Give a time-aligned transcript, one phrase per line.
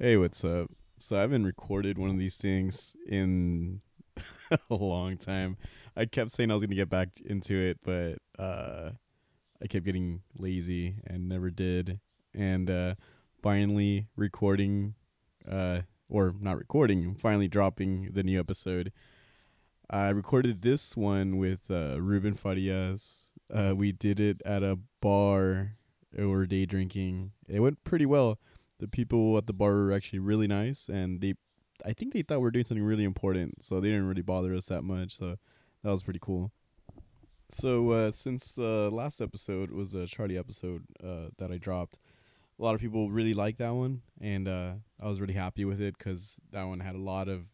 [0.00, 0.70] Hey, what's up?
[1.00, 3.80] So I haven't recorded one of these things in
[4.70, 5.56] a long time.
[5.96, 8.90] I kept saying I was gonna get back into it, but uh,
[9.60, 11.98] I kept getting lazy and never did.
[12.32, 12.94] And uh,
[13.42, 14.94] finally recording,
[15.50, 18.92] uh, or not recording, finally dropping the new episode.
[19.90, 23.32] I recorded this one with uh, Ruben Farias.
[23.52, 25.72] Uh, we did it at a bar.
[26.16, 27.32] We were day drinking.
[27.48, 28.38] It went pretty well
[28.78, 31.34] the people at the bar were actually really nice and they
[31.84, 34.54] I think they thought we were doing something really important, so they didn't really bother
[34.54, 35.16] us that much.
[35.16, 35.36] So
[35.82, 36.50] that was pretty cool.
[37.50, 41.98] So uh, since the last episode was a Charlie episode uh, that I dropped,
[42.58, 45.80] a lot of people really liked that one, and uh, I was really happy with
[45.80, 47.44] it because that one had a lot of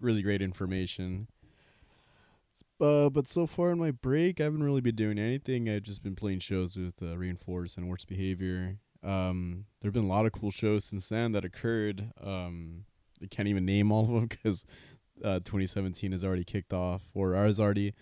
[0.00, 1.28] really great information.
[2.80, 5.68] Uh, but so far in my break, I haven't really been doing anything.
[5.68, 10.04] I've just been playing shows with uh, Reinforce and Worst Behavior, um, there have been
[10.04, 12.12] a lot of cool shows since then that occurred.
[12.22, 12.84] Um,
[13.22, 14.64] I can't even name all of them because
[15.22, 17.94] uh, 2017 has already kicked off, or ours already.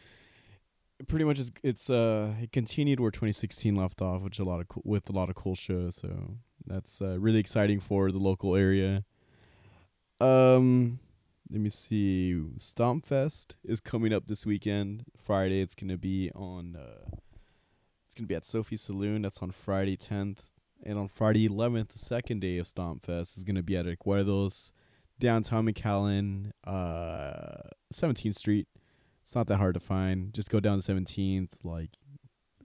[1.09, 4.69] Pretty much, it's, it's uh it continued where 2016 left off, which a lot of
[4.69, 5.97] co- with a lot of cool shows.
[5.97, 9.05] So that's uh, really exciting for the local area.
[10.21, 11.01] Um,
[11.51, 12.35] let me see.
[12.57, 15.05] Stompfest is coming up this weekend.
[15.17, 16.77] Friday, it's gonna be on.
[16.77, 17.17] Uh,
[18.07, 19.23] it's gonna be at Sophie Saloon.
[19.23, 20.52] That's on Friday 10th.
[20.85, 23.87] And on Friday 11th, the second day of Stomp Fest is going to be at
[23.87, 24.73] Recuerdos,
[25.21, 28.67] downtown McAllen, uh, 17th Street.
[29.23, 30.35] It's not that hard to find.
[30.35, 31.51] Just go down to 17th.
[31.63, 31.91] Like,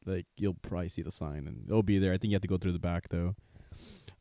[0.05, 2.13] like you'll probably see the sign, and it'll be there.
[2.13, 3.35] I think you have to go through the back though.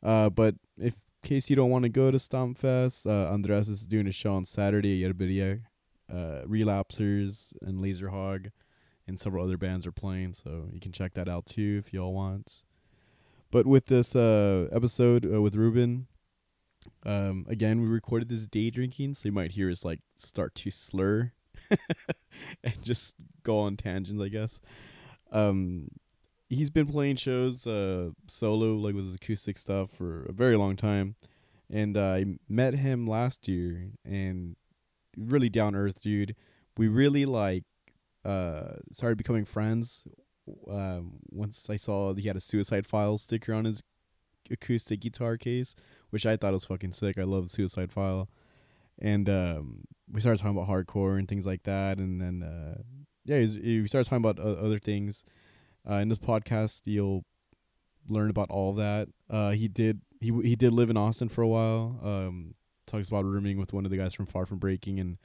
[0.02, 3.68] Uh, but if in case you don't want to go to Stomp Fest, uh, Andres
[3.68, 5.62] is doing a show on Saturday at Yerberia.
[6.12, 8.50] Uh, Relapsers and Laserhog
[9.08, 12.12] and several other bands are playing, so you can check that out too if y'all
[12.12, 12.62] want.
[13.56, 16.08] But with this uh, episode uh, with Ruben,
[17.06, 20.70] um, again we recorded this day drinking, so you might hear us like start to
[20.70, 21.32] slur
[22.62, 24.60] and just go on tangents, I guess.
[25.32, 25.88] Um,
[26.50, 30.76] he's been playing shows uh, solo, like with his acoustic stuff, for a very long
[30.76, 31.14] time,
[31.72, 34.56] and uh, I met him last year, and
[35.16, 36.36] really down earth dude.
[36.76, 37.64] We really like
[38.22, 40.04] uh started becoming friends
[40.70, 43.82] um, once I saw he had a Suicide File sticker on his
[44.50, 45.74] acoustic guitar case,
[46.10, 47.18] which I thought was fucking sick.
[47.18, 48.28] I love Suicide File,
[48.98, 52.82] and um, we started talking about hardcore and things like that, and then uh,
[53.24, 55.24] yeah, we started talking about uh, other things.
[55.88, 57.24] Uh, in this podcast, you'll
[58.08, 59.08] learn about all that.
[59.28, 62.00] Uh, he did he he did live in Austin for a while.
[62.02, 62.54] Um,
[62.86, 65.18] talks about rooming with one of the guys from Far From Breaking and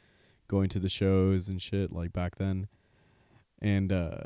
[0.48, 2.68] going to the shows and shit like back then,
[3.62, 4.18] and uh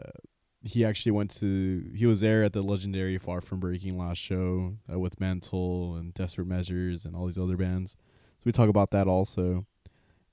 [0.66, 4.74] he actually went to he was there at the legendary Far From Breaking last show
[4.92, 7.92] uh, with Mental and Desperate Measures and all these other bands.
[7.92, 9.68] So we talk about that also.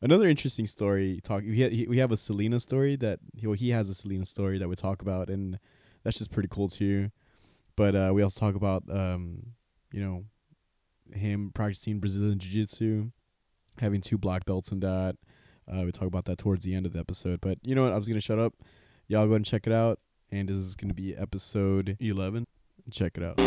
[0.01, 1.21] Another interesting story.
[1.23, 4.59] Talk we we have a Selena story that he well, he has a Selena story
[4.59, 5.59] that we talk about and
[6.03, 7.11] that's just pretty cool too.
[7.77, 9.53] But uh, we also talk about um,
[9.93, 10.25] you know
[11.15, 13.11] him practicing Brazilian Jiu Jitsu,
[13.79, 15.17] having two black belts in that.
[15.71, 17.43] Uh, we talk about that towards the end of the episode.
[17.43, 17.93] But you know what?
[17.93, 18.55] I was gonna shut up.
[19.09, 19.99] Y'all go and check it out
[20.33, 22.47] and this is going to be episode 11.
[22.91, 23.39] Check it out.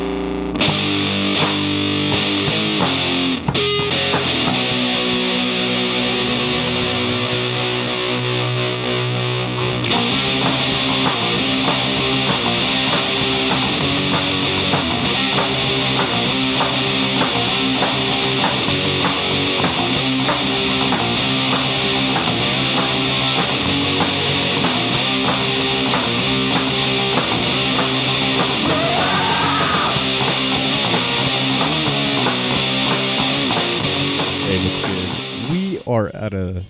[36.06, 36.64] Are at a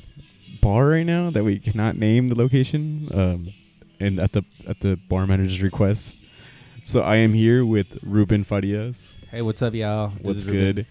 [0.62, 3.54] bar right now that we cannot name the location, um,
[4.00, 6.18] and at the at the bar manager's request.
[6.84, 9.18] So I am here with Ruben Farias.
[9.32, 10.10] Hey, what's up, y'all?
[10.22, 10.86] What's good?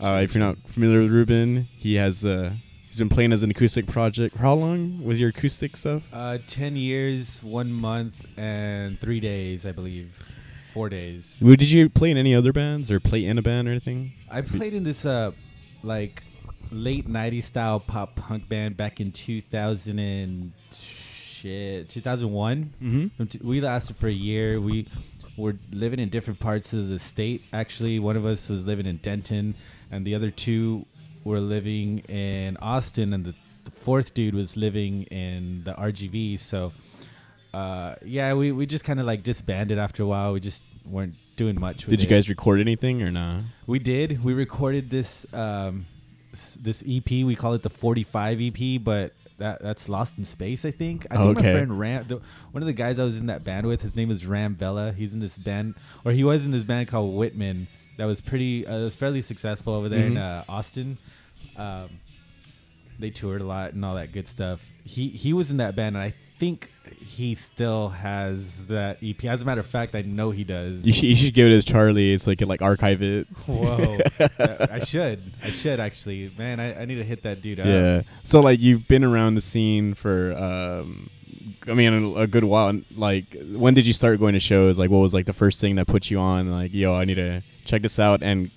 [0.00, 2.52] Uh, if you're not familiar with Ruben, he has uh,
[2.86, 4.36] he's been playing as an acoustic project.
[4.36, 6.02] How long with your acoustic stuff?
[6.12, 10.16] Uh, ten years, one month, and three days, I believe.
[10.74, 11.38] Four days.
[11.40, 14.12] Well, did you play in any other bands or play in a band or anything?
[14.30, 15.32] I played in this uh,
[15.82, 16.22] like
[16.70, 23.46] late 90s style pop punk band back in 2000 and shit 2001 mm-hmm.
[23.46, 24.86] we lasted for a year we
[25.36, 28.96] were living in different parts of the state actually one of us was living in
[28.98, 29.54] denton
[29.90, 30.84] and the other two
[31.24, 33.34] were living in austin and the,
[33.64, 36.72] the fourth dude was living in the rgv so
[37.54, 41.14] uh, yeah we, we just kind of like disbanded after a while we just weren't
[41.36, 41.86] doing much.
[41.86, 43.42] With Did you guys record anything or not?
[43.66, 44.22] We did.
[44.22, 45.86] We recorded this um,
[46.32, 47.10] this EP.
[47.10, 50.64] We call it the 45 EP, but that that's Lost in Space.
[50.64, 51.06] I think.
[51.10, 51.46] I think Okay.
[51.48, 52.20] my friend Ram, the,
[52.52, 54.92] one of the guys I was in that band with, his name is Ram Vela.
[54.92, 57.68] He's in this band, or he was in this band called Whitman.
[57.96, 58.66] That was pretty.
[58.66, 60.40] Uh, it was fairly successful over there in Mhm.
[60.40, 60.98] uh, Austin.
[61.56, 61.88] Um,
[62.98, 64.60] they toured a lot and all that good stuff.
[64.84, 66.70] He he was in that band, and I think
[67.00, 69.24] he still has that EP.
[69.24, 70.86] As a matter of fact, I know he does.
[70.86, 73.26] You should, you should give it to Charlie so he can like archive it.
[73.46, 73.98] Whoa.
[74.38, 75.22] I should.
[75.42, 76.32] I should actually.
[76.38, 77.66] Man, I, I need to hit that dude up.
[77.66, 78.02] Yeah.
[78.22, 81.10] So like you've been around the scene for um
[81.66, 82.68] I mean a, a good while.
[82.68, 84.78] And, Like when did you start going to shows?
[84.78, 87.16] Like what was like the first thing that put you on like yo, I need
[87.16, 88.50] to check this out and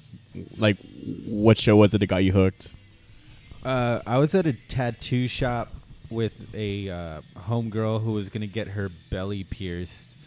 [0.58, 0.78] like
[1.26, 2.74] what show was it that got you hooked?
[3.64, 5.72] Uh, I was at a tattoo shop
[6.12, 10.18] with a uh, homegirl who was going to get her belly pierced.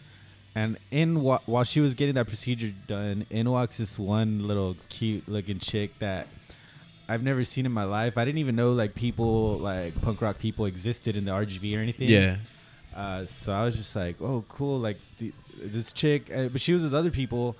[0.55, 4.75] And in wa- while she was getting that procedure done, in walks this one little
[4.89, 6.27] cute looking chick that
[7.07, 8.17] I've never seen in my life.
[8.17, 11.81] I didn't even know like people like punk rock people existed in the RGV or
[11.81, 12.09] anything.
[12.09, 12.37] Yeah.
[12.95, 14.79] Uh, so I was just like, oh, cool.
[14.79, 17.55] Like th- this chick, uh, but she was with other people,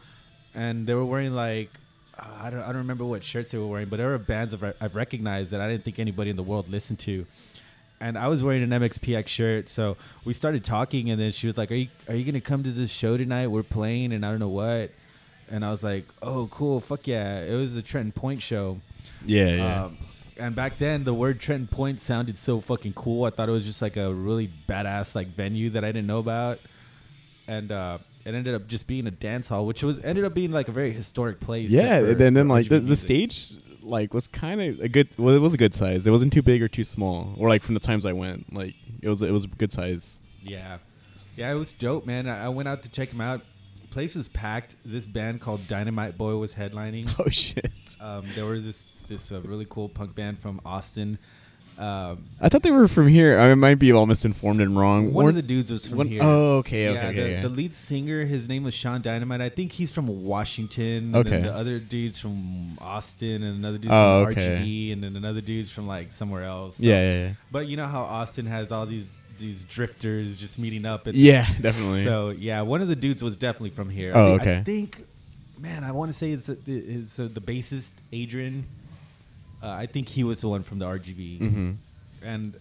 [0.54, 1.70] and they were wearing like,
[2.18, 4.54] uh, I don't, I don't remember what shirts they were wearing, but there were bands
[4.54, 7.26] I've, re- I've recognized that I didn't think anybody in the world listened to.
[8.06, 11.58] And I was wearing an MXPX shirt, so we started talking, and then she was
[11.58, 13.48] like, "Are you are you gonna come to this show tonight?
[13.48, 14.92] We're playing, and I don't know what."
[15.50, 18.80] And I was like, "Oh, cool, fuck yeah!" It was a Trenton Point show.
[19.26, 19.84] Yeah, yeah.
[19.86, 19.98] Um,
[20.38, 23.24] and back then, the word Trenton Point sounded so fucking cool.
[23.24, 26.20] I thought it was just like a really badass like venue that I didn't know
[26.20, 26.60] about,
[27.48, 30.52] and uh, it ended up just being a dance hall, which was ended up being
[30.52, 31.72] like a very historic place.
[31.72, 33.54] yeah, for- and then, then like the, the stage
[33.86, 36.06] like was kind of a good well it was a good size.
[36.06, 37.34] It wasn't too big or too small.
[37.38, 40.22] Or like from the times I went, like it was it was a good size.
[40.42, 40.80] Yeah,
[41.36, 42.28] yeah, it was dope, man.
[42.28, 43.42] I, I went out to check them out.
[43.92, 44.76] Place was packed.
[44.84, 47.14] This band called Dynamite Boy was headlining.
[47.20, 47.72] Oh shit.
[48.00, 51.18] Um, there was this this uh, really cool punk band from Austin.
[51.78, 53.38] Um, I thought they were from here.
[53.38, 55.12] I might be all misinformed and wrong.
[55.12, 56.22] one of the dudes was from one- here.
[56.24, 57.22] Oh, okay, okay, yeah, okay.
[57.24, 57.42] the, yeah.
[57.42, 59.42] the lead singer, his name was Sean Dynamite.
[59.42, 61.16] I think he's from Washington.
[61.16, 61.42] Okay.
[61.42, 64.58] the other dude's from Austin, and another dude's Oh, from okay.
[64.64, 66.78] RGV, and then another dude's from like somewhere else.
[66.78, 67.34] So- yeah, yeah, yeah.
[67.52, 71.08] But you know how Austin has all these these drifters just meeting up.
[71.12, 72.06] Yeah, definitely.
[72.06, 74.14] So yeah, one of the dudes was definitely from here.
[74.16, 74.58] Oh, I think, okay.
[74.60, 75.06] I think,
[75.60, 78.66] man, I want to say it's, it's uh, the bassist Adrian.
[79.66, 81.72] Uh, I think he was the one from the RGV hmm
[82.22, 82.56] and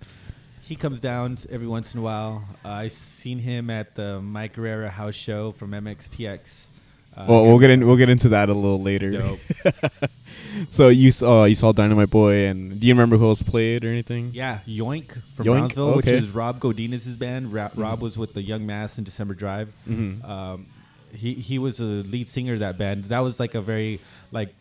[0.62, 2.42] he comes down every once in a while.
[2.64, 6.66] Uh, I seen him at the Mike Herrera house show from MXPX.
[7.16, 7.86] Uh, Well, we'll get in- in.
[7.86, 9.10] We'll get into that a little later.
[10.70, 13.88] So you saw you saw Dynamite Boy, and do you remember who else played or
[13.88, 14.30] anything?
[14.34, 15.52] Yeah, Yoink from Yoink?
[15.58, 17.52] Brownsville, which is Rob Godinez's band.
[17.52, 19.72] Ra- Rob was with the Young Mass and December Drive.
[19.88, 20.24] Mhm.
[20.28, 20.66] Um,
[21.14, 23.04] he he was the lead singer of that band.
[23.04, 24.00] That was like a very
[24.32, 24.54] like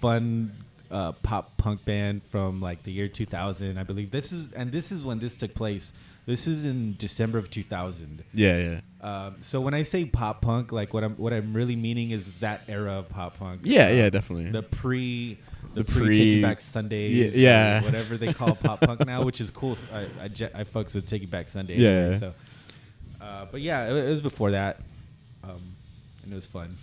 [0.00, 0.52] fun
[0.90, 4.10] uh, pop punk band from like the year 2000, I believe.
[4.10, 5.92] This is and this is when this took place.
[6.26, 8.22] This is in December of 2000.
[8.34, 11.76] Yeah, yeah, Um, so when I say pop punk, like what I'm what I'm really
[11.76, 13.62] meaning is that era of pop punk.
[13.64, 14.50] yeah, Uh, yeah, definitely.
[14.50, 15.38] The pre,
[15.74, 17.82] the, The pre, pre- Taking Back Sunday, Ye- or yeah.
[17.82, 19.76] whatever they call pop punk now, which is cool.
[19.92, 21.76] I I, je- I fucks with Taking Back Sunday.
[21.76, 21.88] Yeah.
[21.88, 22.34] anyway, so,
[23.20, 24.80] uh, but yeah, it, it was before that,
[25.42, 25.60] um,
[26.22, 26.76] and it was fun.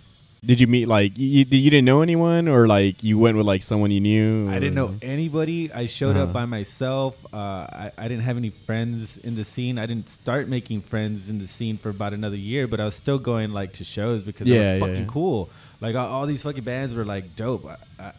[0.44, 3.60] Did you meet like you, you didn't know anyone, or like you went with like
[3.62, 4.48] someone you knew?
[4.48, 5.72] I didn't know anybody.
[5.72, 6.32] I showed up Uh-huh.
[6.32, 7.14] by myself.
[7.34, 9.78] Uh, I, I didn't have any friends in the scene.
[9.78, 12.94] I didn't start making friends in the scene for about another year, but I was
[12.94, 15.04] still going like to shows because they Yeah, were yeah, fucking yeah.
[15.08, 15.50] cool.
[15.80, 17.66] Like all, all these fucking bands were like dope.
[17.66, 18.12] I, I,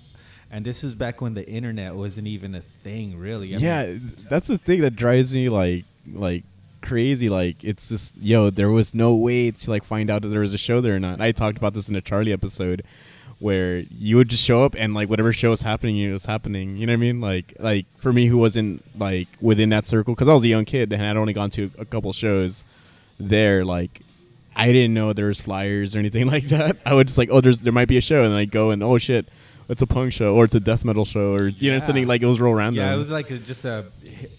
[0.52, 3.50] and this was back when the internet wasn't even a thing, really.
[3.56, 3.98] I mean, yeah,
[4.30, 6.44] that's the thing that drives me like like
[6.82, 7.30] crazy.
[7.30, 10.54] Like it's just yo, there was no way to like find out if there was
[10.54, 11.22] a show there or not.
[11.22, 12.84] I talked about this in a Charlie episode
[13.40, 16.76] where you would just show up and like whatever show was happening, it was happening.
[16.78, 17.22] You know what I mean?
[17.22, 20.66] Like like for me who wasn't like within that circle because I was a young
[20.66, 22.64] kid and I'd only gone to a couple shows
[23.20, 23.64] there.
[23.64, 24.02] Like
[24.56, 26.78] I didn't know there was flyers or anything like that.
[26.86, 28.84] I would just like oh, there's there might be a show and I go and
[28.84, 29.28] oh shit.
[29.70, 31.84] It's a punk show, or it's a death metal show, or you know Yeah.
[31.84, 32.84] something like it was real random.
[32.84, 33.86] yeah, it was like a, just a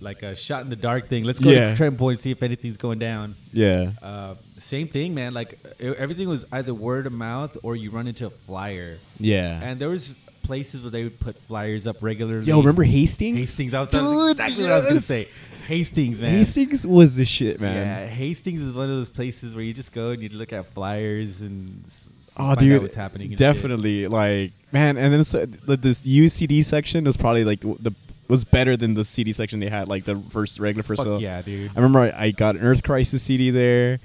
[0.00, 1.22] like a shot in the dark thing.
[1.24, 1.70] Let's go Yeah.
[1.70, 3.36] to Trenton Point see if anything's going down.
[3.52, 3.92] yeah.
[4.02, 5.32] Uh, same thing, man.
[5.32, 8.98] Like e- everything was either word of mouth or you run into a flyer.
[9.18, 9.60] Yeah.
[9.62, 10.10] And there was
[10.42, 12.46] places where they would put flyers up regularly.
[12.46, 13.36] Yo, remember Hastings?
[13.38, 13.72] Hastings?
[13.72, 15.28] I was Dude, exactly what I was gonna say.
[15.68, 16.32] Hastings, man.
[16.38, 17.76] Hastings was the shit, man.
[17.76, 20.66] Yeah, Hastings is one of those places where you just go and you look at
[20.74, 21.84] flyers and
[22.40, 23.30] Oh, dude, what's happening.
[23.30, 23.54] And shit.
[23.54, 24.06] definitely.
[24.06, 27.94] Like, man, and then so, uh, the, this UCD section was probably like the, the
[28.28, 31.02] was better than the CD section they had, like the first regular first.
[31.02, 31.70] Fuck yeah, dude.
[31.70, 33.98] I remember I, I got an Earth Crisis CD there.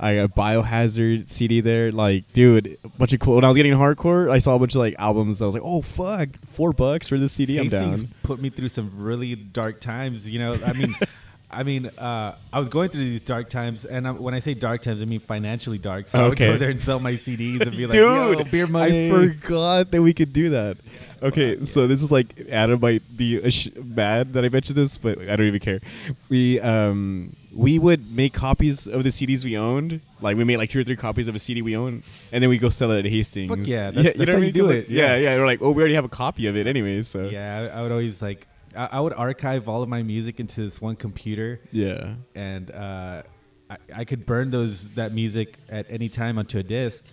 [0.00, 1.90] I got Biohazard CD there.
[1.90, 3.34] Like, dude, a bunch of cool.
[3.34, 5.42] When I was getting hardcore, I saw a bunch of like albums.
[5.42, 7.58] I was like, oh fuck, four bucks for this CD.
[7.58, 8.14] I'm Hastings down.
[8.22, 10.28] put me through some really dark times.
[10.28, 10.96] You know, I mean,
[11.50, 14.52] I mean, uh, I was going through these dark times, and I, when I say
[14.52, 16.06] dark times, I mean financially dark.
[16.06, 19.08] So I would go there and sell my CDs and be like, "Yo, beer money."
[19.08, 20.76] I forgot that we could do that.
[21.22, 23.40] Okay, so this is like Adam might be
[23.82, 25.80] mad that I mentioned this, but I don't even care.
[26.28, 30.00] We um we would make copies of the CDs we owned.
[30.20, 32.50] Like we made like two or three copies of a CD we own, and then
[32.50, 33.48] we go sell it at Hastings.
[33.48, 35.30] Fuck yeah, that's- that's what how I you do it, like, yeah, yeah.
[35.30, 35.36] yeah.
[35.38, 37.02] We're like, oh, we already have a copy of it anyway.
[37.04, 38.46] So Yeah, I, I would always like,
[38.76, 42.14] I, I would archive all of my music into this one computer, yeah.
[42.34, 43.22] and uh,
[43.70, 47.04] I, I could burn those that music at any time onto a disc.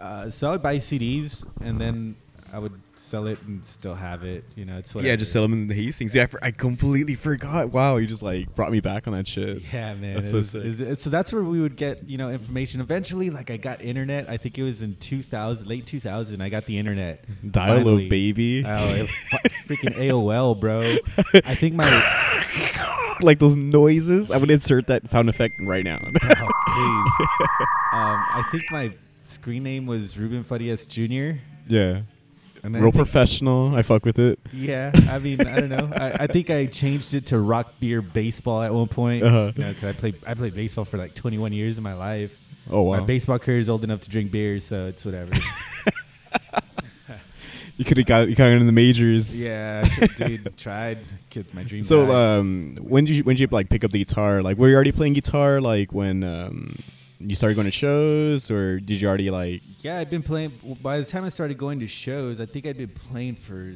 [0.00, 2.16] Uh, so I would buy CDs, and then
[2.52, 4.44] I would sell it and still have it.
[4.54, 5.08] You know, it's whatever.
[5.10, 6.14] Yeah, just sell them in the Hastings.
[6.14, 7.72] Yeah, I, for, I completely forgot.
[7.72, 9.62] Wow, you just like brought me back on that shit.
[9.72, 10.16] Yeah, man.
[10.16, 10.64] That's so was- sick.
[10.64, 12.80] it so that's where we would get, you know, information.
[12.80, 14.28] Eventually, like I got internet.
[14.28, 16.40] I think it was in 2000, late 2000.
[16.40, 17.24] I got the internet.
[17.50, 18.64] Dial up, baby.
[18.66, 19.08] Oh, it,
[19.66, 20.96] freaking AOL, bro.
[21.44, 21.88] I think my
[23.22, 24.30] like those noises.
[24.30, 25.98] I'm gonna insert that sound effect right now.
[26.04, 27.28] oh, please.
[27.90, 28.92] Um, I think my
[29.26, 31.38] screen name was Ruben Farias Jr.
[31.66, 32.02] yeah,
[32.62, 33.74] And real professional.
[33.76, 34.38] I fuck with it.
[34.52, 35.90] Yeah, I mean, I don't know.
[35.94, 39.22] I, I think I changed it to Rock Beer Baseball at one point.
[39.22, 39.52] Uh-huh.
[39.56, 42.38] You know, 'cause I played I played baseball for like 21 years of my life.
[42.70, 45.32] Oh wow, My baseball career is old enough to drink beer, so it's whatever.
[47.76, 49.40] you could have got you got in the majors.
[49.40, 50.98] yeah, dude, tried
[51.54, 51.84] my dream.
[51.84, 54.42] So um, when did you when did you like pick up the guitar?
[54.42, 55.60] Like, were you already playing guitar?
[55.60, 56.76] Like when um,
[57.20, 59.62] you started going to shows, or did you already like?
[59.80, 60.52] yeah, I'd been playing.
[60.82, 63.74] By the time I started going to shows, I think I'd been playing for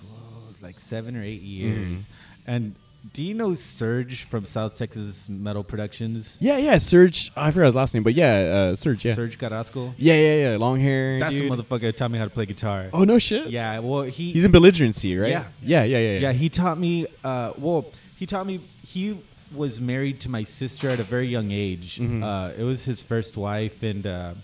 [0.00, 2.08] 12, like seven or eight years.
[2.46, 2.74] And
[3.12, 6.38] do you know Serge from South Texas Metal Productions?
[6.40, 7.30] Yeah, yeah, Serge.
[7.36, 8.34] I forgot his last name, but yeah,
[8.72, 9.04] uh, Serge.
[9.04, 9.94] Yeah, Serge Carrasco.
[9.98, 10.56] yeah, yeah, yeah.
[10.56, 11.18] Long hair.
[11.18, 11.50] That's dude.
[11.50, 12.88] the motherfucker that taught me how to play guitar.
[12.92, 13.48] Oh no shit.
[13.48, 15.30] Yeah, well, he He's in belligerency, right?
[15.30, 15.44] Yeah.
[15.62, 16.18] yeah, yeah, yeah.
[16.20, 17.06] Yeah, he taught me.
[17.24, 17.86] Uh, well,
[18.16, 18.60] he taught me.
[18.82, 19.18] He
[19.54, 21.98] was married to my sister at a very young age.
[21.98, 22.22] Mhm.
[22.22, 24.34] Uh, it was his first wife, and uh,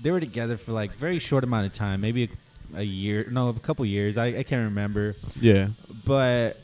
[0.00, 2.24] they were together for like very short amount of time, maybe
[2.74, 4.16] a, a year, no, a couple years.
[4.18, 5.68] I, I can't remember, yeah.
[6.04, 6.58] but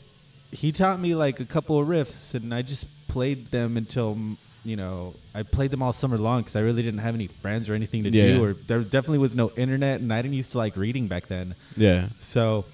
[0.51, 4.17] he taught me like a couple of riffs, and I just played them until.
[4.63, 7.67] You know, I played them all summer long because I really didn't have any friends
[7.67, 8.27] or anything to Yeah.
[8.35, 11.25] do, or there definitely was no internet, and I didn't used to like reading back
[11.29, 11.55] then.
[11.75, 12.09] Yeah.
[12.19, 12.65] So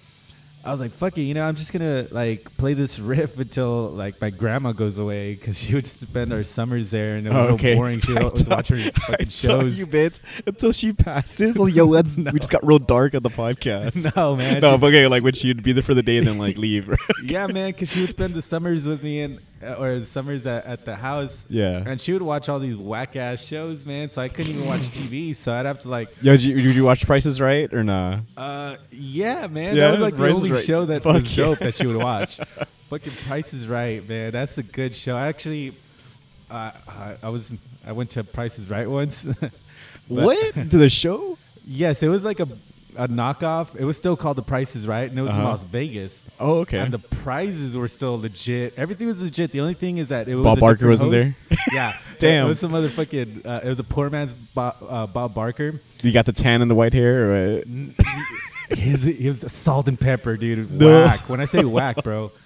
[0.68, 3.88] I was like, fuck it, you know, I'm just gonna like play this riff until
[3.90, 7.38] like my grandma goes away because she would spend our summers there and it was
[7.38, 7.76] Oh, so okay.
[7.76, 8.02] boring.
[8.02, 9.80] She would I always watch her fucking shows.
[9.80, 11.58] You bit until she passes.
[11.58, 14.14] Like, yo, that's we just got real dark on the podcast.
[14.16, 14.62] no, man.
[14.62, 16.90] no, she- okay, like when she'd be there for the day and then like leave.
[16.90, 17.00] right?
[17.24, 20.66] yeah, man, because she would spend the summers with me and or the summers at,
[20.66, 21.46] at the house.
[21.50, 21.84] yeah.
[21.86, 24.10] And she would watch all these whack ass shows, man.
[24.10, 25.36] So I couldn't even watch TV.
[25.36, 28.20] So I'd have to like, Yo, did you, did you watch Prices Right or nah?
[28.36, 29.76] uh, yeah, man.
[29.76, 30.66] Yeah, that was like the Price is only Right.
[30.66, 31.46] show that Fuck was yeah.
[31.46, 32.40] dope that she would watch.
[32.90, 34.32] Fucking Prices Right, man.
[34.32, 35.16] That's a good show.
[35.18, 35.76] I actually,
[36.50, 37.54] uh, I, I was,
[37.86, 39.28] I went to Prices Right once.
[40.08, 41.38] What to the show?
[41.66, 42.48] Yes, it was like a,
[42.98, 43.76] a knockoff.
[43.76, 45.50] It was still called The Price is Right, and it was in Uh-huh.
[45.52, 46.26] Las Vegas.
[46.40, 46.80] Oh, okay.
[46.80, 48.74] And the prizes were still legit.
[48.78, 49.52] Everything was legit.
[49.52, 51.34] The only thing is that it was Bob a Barker wasn't host.
[51.72, 52.46] Yeah, Damn.
[52.46, 53.44] It was some other fucking.
[53.46, 55.80] Uh, it was a poor man's Bob, uh, Bob Barker.
[56.02, 57.32] you got the tan and the white hair.
[57.32, 57.64] Or
[58.70, 60.70] His, he was a salt and pepper, dude.
[60.80, 61.04] No.
[61.06, 61.30] Whack.
[61.30, 62.32] When I say whack, bro.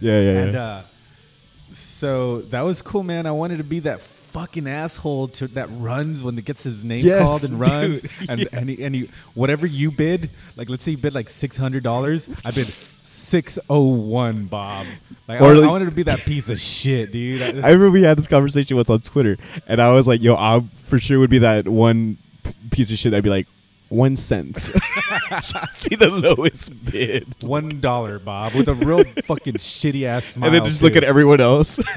[0.00, 0.62] Yeah, yeah, And yeah.
[0.62, 0.82] uh,
[1.72, 3.26] so that was cool, man.
[3.26, 7.04] I wanted to be that fucking asshole to, that runs when it gets his name
[7.04, 8.02] Yes, called and runs.
[8.02, 8.10] dude.
[8.28, 8.46] And Yeah.
[8.52, 11.82] and, he, and he, whatever you bid, like let's say you bid like six hundred
[11.82, 12.72] dollars, I bid
[13.04, 14.86] six oh one, Bob.
[15.26, 17.42] Like Or I, I wanted to be that piece of shit, dude.
[17.62, 20.34] I- I remember we had this conversation once on Twitter, and I was like, "Yo,
[20.34, 23.46] I for sure would be that one p- piece of shit." I'd be like,
[23.90, 24.70] one cent,
[25.30, 30.46] just be the lowest bid, one dollar, Bob, with a real fucking shitty ass smile.
[30.46, 31.76] and then just look at everyone else.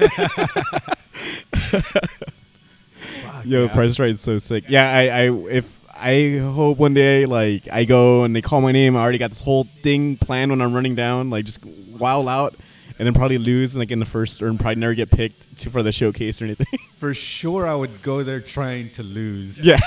[1.52, 3.72] Fuck, Yo, yeah.
[3.72, 4.64] Price is Right is so sick.
[4.68, 8.72] Yeah, I, I if I hope one day like I go and they call my
[8.72, 12.28] name, I already got this whole thing planned when I'm running down, like just wild
[12.28, 12.54] out,
[12.98, 15.82] and then probably lose like in the first or probably never get picked to, for
[15.82, 16.66] the showcase or anything.
[16.98, 19.64] For sure, I would go there trying to lose.
[19.64, 19.78] yeah,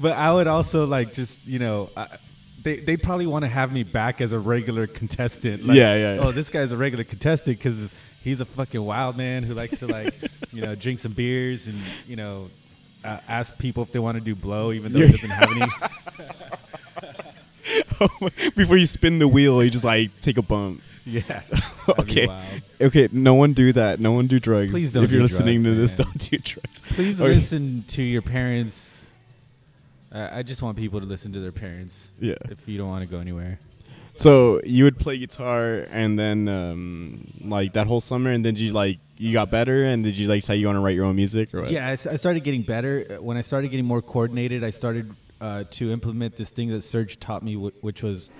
[0.00, 1.90] But I would also like just you know.
[1.96, 2.06] I,
[2.62, 5.64] they, they probably want to have me back as a regular contestant.
[5.64, 6.20] Like, Yeah, yeah, yeah.
[6.20, 7.88] Oh, this guy's a regular contestant because
[8.22, 10.12] he's a fucking wild man who likes to like,
[10.52, 12.50] you know, drink some beers and you know,
[13.02, 15.66] uh, ask people if they want to do blow, even though he doesn't have any.
[18.56, 20.82] before you spin the wheel, you just like take a bump.
[21.06, 21.40] Yeah.
[21.88, 22.28] Okay.
[22.80, 23.98] okay, no one do that.
[24.00, 24.70] No one do drugs.
[24.70, 26.82] Please don't If you're do listening drugs, to this, don't do drugs.
[26.90, 27.34] Please Okay.
[27.34, 28.89] listen to your parents.
[30.12, 32.10] I just want people to listen to their parents.
[32.20, 32.34] Yeah.
[32.50, 33.58] If you don't want to go anywhere.
[34.16, 38.72] So you would play guitar, and then um, like that whole summer, and then you
[38.72, 41.16] like you got better, and did you like say you want to write your own
[41.16, 41.70] music or what?
[41.70, 43.18] Yeah, I, s- I started getting better.
[43.20, 47.18] When I started getting more coordinated, I started uh, to implement this thing that Serge
[47.20, 48.30] taught me, wh- which was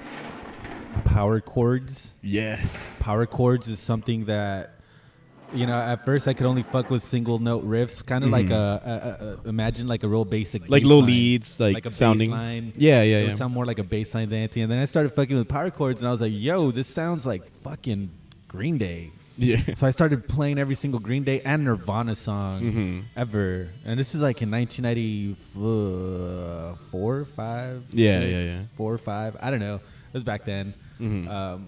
[1.04, 2.14] power chords.
[2.20, 2.98] Yes.
[3.00, 4.79] Power chords is something that,
[5.54, 8.46] you know, at first I could only fuck with single note riffs, kind of like
[8.46, 8.52] Mhm.
[8.52, 11.90] a, a, a, imagine like a real basic, Like low line, leads, like, like a
[11.90, 12.30] sounding.
[12.30, 12.72] bass line.
[12.76, 13.34] Yeah, yeah, It yeah.
[13.34, 14.62] sound more like a bass line than anything.
[14.64, 17.24] And then I started fucking with power chords, and I was like, yo, this sounds
[17.26, 18.10] like fucking
[18.48, 19.10] Green Day.
[19.38, 19.60] yeah.
[19.74, 23.02] So I started playing every single Green Day and Nirvana song Mhm.
[23.16, 28.62] ever, and this is like in 1994, five, Yeah, six, yeah, yeah.
[28.76, 29.36] four, five.
[29.40, 29.76] I don't know.
[29.76, 30.74] It was back then.
[31.00, 31.28] Mhm.
[31.28, 31.66] Um,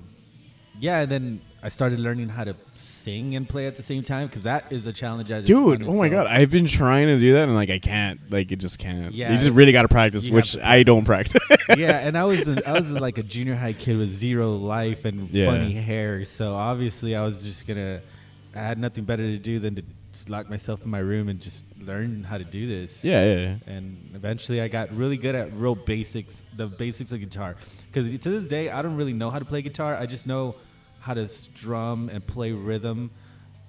[0.80, 4.26] yeah, and then I started learning how to sing and play at the same time
[4.26, 5.30] because that is a challenge.
[5.30, 7.78] I just Dude, oh my god, I've been trying to do that and like I
[7.78, 8.18] can't.
[8.30, 9.12] Like it just can't.
[9.14, 11.40] Yeah, you just really got to practice, which to I don't practice.
[11.76, 15.04] yeah, and I was a, I was like a junior high kid with zero life
[15.04, 15.46] and Yeah.
[15.46, 18.00] funny hair, so obviously I was just gonna.
[18.54, 21.40] I had nothing better to do than to just lock myself in my room and
[21.40, 23.04] just learn how to do this.
[23.04, 23.72] yeah, yeah, yeah.
[23.74, 27.54] and eventually I got really good at real basics, the basics of guitar.
[27.86, 29.94] Because to this day, I don't really know how to play guitar.
[29.96, 30.56] I just know
[31.02, 33.10] how to strum and play rhythm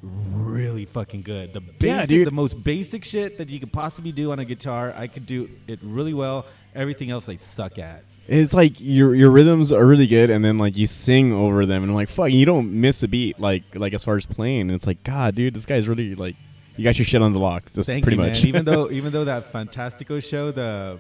[0.04, 1.54] really fucking good.
[1.54, 4.94] The basic, Yeah, the most basic shit that you could possibly do on a guitar,
[4.96, 6.46] I could do it really well.
[6.76, 8.04] Everything else I suck at.
[8.28, 11.84] It's like your your rhythms are really good, and then like you sing over them,
[11.84, 14.62] and I'm like, fuck, you don't miss a beat, like like as far as playing.
[14.62, 16.38] And it's like, God, dude, this guy's really like,
[16.78, 17.72] you got your shit on the lock.
[17.74, 18.46] Just Thank pretty you, much.
[18.46, 21.00] even though even though that Fantastico show, the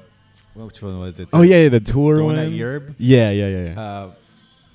[0.53, 1.29] which one was it?
[1.31, 2.35] oh yeah, yeah, the tour the one.
[2.35, 2.95] one at Yerb.
[2.97, 3.81] Yeah, yeah, yeah, yeah.
[3.81, 4.11] Uh,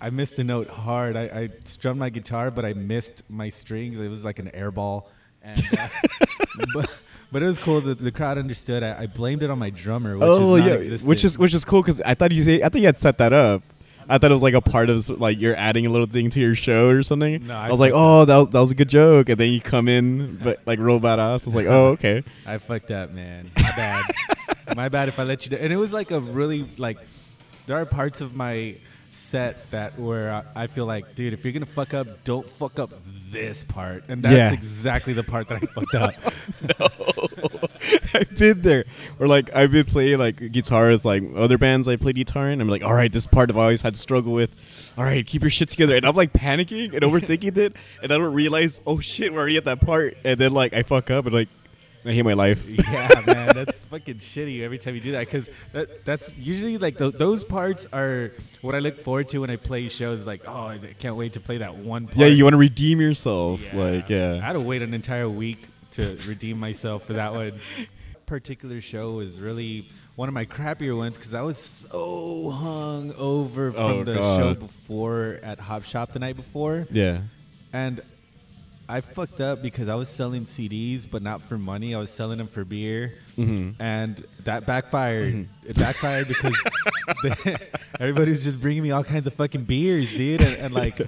[0.00, 1.16] I missed a note hard.
[1.16, 3.98] I, I strummed my guitar, but I missed my strings.
[3.98, 5.10] It was like an air ball.
[5.42, 5.88] And, uh,
[6.74, 6.90] but,
[7.32, 7.80] but it was cool.
[7.80, 8.82] The, the crowd understood.
[8.82, 11.64] I, I blamed it on my drummer, which oh is yeah, which is which is
[11.64, 13.62] cool because I thought you say I thought you had set that up.
[14.10, 16.40] I thought it was like a part of like you're adding a little thing to
[16.40, 17.46] your show or something.
[17.46, 19.50] No, I, I was like, oh, that was, that was a good joke, and then
[19.50, 21.18] you come in, but like real badass.
[21.18, 22.24] I was like, oh, okay.
[22.46, 23.50] I fucked up, man.
[23.56, 24.04] My bad.
[24.76, 25.50] my bad if I let you.
[25.50, 26.98] Do- and it was like a really like.
[27.66, 28.76] There are parts of my
[29.30, 32.78] set that where I, I feel like, dude, if you're gonna fuck up, don't fuck
[32.78, 32.92] up
[33.30, 34.04] this part.
[34.08, 34.52] And that's Yeah.
[34.52, 36.14] exactly the part that I fucked up.
[38.14, 38.84] I've been there.
[39.18, 42.60] Or like I've been playing like guitar with like other bands I played guitar in.
[42.60, 44.54] I'm like, all right, this part I've always had to struggle with.
[44.96, 45.96] All right, keep your shit together.
[45.96, 49.56] And I'm like panicking and overthinking it, and I don't realize, oh shit, we're already
[49.56, 50.16] at that part.
[50.24, 51.48] And then like I fuck up and like
[52.08, 52.66] I hate my life.
[52.68, 56.96] yeah, man, that's fucking shitty every time you do that because that, that's usually like
[56.96, 60.26] th- those parts are what I look forward to when I play shows.
[60.26, 62.16] Like, oh, I can't wait to play that one part.
[62.16, 63.60] Yeah, you want to redeem yourself.
[63.62, 63.76] Yeah.
[63.76, 67.60] Like, yeah, I had to wait an entire week to redeem myself for that one.
[68.26, 73.72] Particular show was really one of my crappier ones because I was so hung over
[73.72, 74.38] from Oh, the God.
[74.40, 77.20] show before at Hop Shop the night before, Yeah.
[77.72, 78.00] and
[78.88, 81.94] I fucked up because I was selling CDs, but not for money.
[81.94, 83.80] I was selling them for beer, Mm-hmm.
[83.82, 85.46] and that backfired.
[85.66, 86.54] It backfired because
[88.00, 91.00] everybody was just bringing me all kinds of fucking beers, dude, and, and like.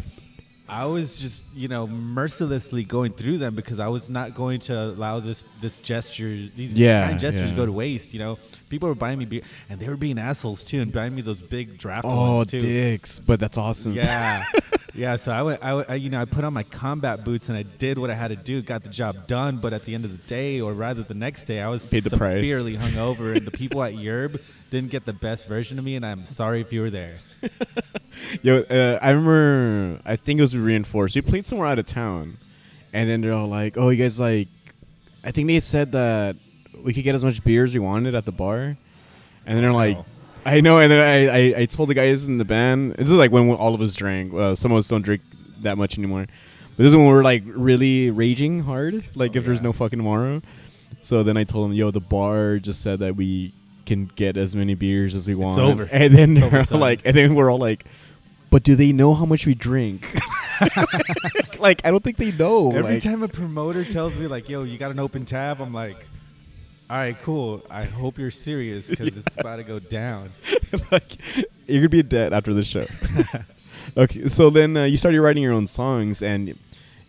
[0.70, 4.74] I was just, you know, mercilessly going through them because I was not going to
[4.90, 7.56] allow this this gesture, these Yeah, kind gestures yeah.
[7.56, 8.12] go to waste.
[8.14, 11.12] You know, people were buying me beer, and they were being assholes too, and buying
[11.14, 12.60] me those big draft Oh, ones too.
[12.60, 13.18] dicks.
[13.18, 13.94] But that's awesome.
[13.94, 14.44] Yeah,
[14.94, 15.16] yeah.
[15.16, 17.64] So I went, I, I, you know, I put on my combat boots and I
[17.64, 19.56] did what I had to do, got the job done.
[19.58, 22.04] But at the end of the day, or rather the next day, I was Paid
[22.04, 25.96] the severely hungover, and the people at Yerb didn't get the best version of me.
[25.96, 27.16] And I'm sorry if you were there.
[28.42, 30.00] Yo, uh, I remember.
[30.04, 31.14] I think it was reinforced.
[31.16, 32.38] We played somewhere out of town,
[32.92, 34.48] and then they're all like, "Oh, you guys like."
[35.24, 36.36] I think they said that
[36.82, 38.76] we could get as much beer as we wanted at the bar, and
[39.46, 40.04] then they're like, Wow.
[40.46, 42.94] "I know." And then I, I, I told the guys in the band.
[42.94, 44.32] This is like when all of us drank.
[44.32, 45.22] Uh, some of us don't drink
[45.62, 46.26] that much anymore,
[46.76, 49.04] but this is when we're like really raging hard.
[49.14, 50.40] Like Oh, if there's no fucking tomorrow.
[51.02, 53.52] So then I told them, "Yo, the bar just said that we
[53.86, 55.88] can get as many beers as we want." It's over.
[55.90, 57.84] And then they're like, and then we're all like,
[58.50, 60.04] "But do they know how much we drink?"
[61.58, 62.70] like, I don't think they know.
[62.72, 65.72] Every like- time a promoter tells me like, "Yo, you got an open tab," I'm
[65.74, 65.96] like.
[66.88, 67.62] All right, cool.
[67.70, 70.32] I hope you're serious because it's about to go down.
[70.90, 71.04] like,
[71.68, 72.84] you're gonna be in debt after this show.
[73.96, 76.58] okay, so then uh, you started writing your own songs, and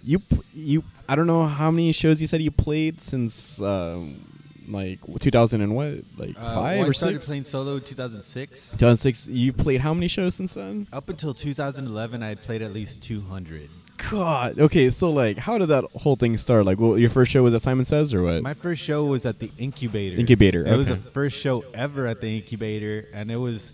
[0.04, 0.22] you
[0.54, 4.41] you I don't know how many shows you said you played since um,
[4.72, 7.26] like 2000 and what like Uh, five when or I started six.
[7.28, 8.72] playing solo 2006.
[8.72, 9.28] 2006.
[9.28, 10.88] You played how many shows since then?
[10.94, 13.70] Up until 2011, I had played at least 200.
[14.10, 14.60] God.
[14.60, 16.66] Okay, so like, how did that whole thing start?
[16.66, 18.42] Like, well, your first show was at Simon Says or what?
[18.42, 20.18] My first show was at the Incubator.
[20.20, 23.74] Incubator, It was the first show ever at the Incubator, and it was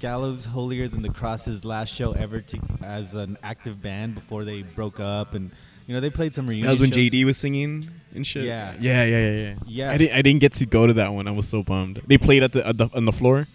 [0.00, 4.62] Gallows Holier Than the Cross's last show ever to, as an active band before they
[4.62, 5.50] broke up, and
[5.88, 6.66] you know they played some reunion.
[6.66, 7.10] that was when shows.
[7.10, 8.44] JD was singing and shit.
[8.44, 8.74] Yeah.
[8.78, 9.54] yeah, yeah, yeah, yeah.
[9.66, 9.90] Yeah.
[9.90, 10.14] I didn't.
[10.16, 11.26] I didn't get to go to that one.
[11.26, 12.02] I was so bummed.
[12.06, 13.48] They played at the, at the on the floor.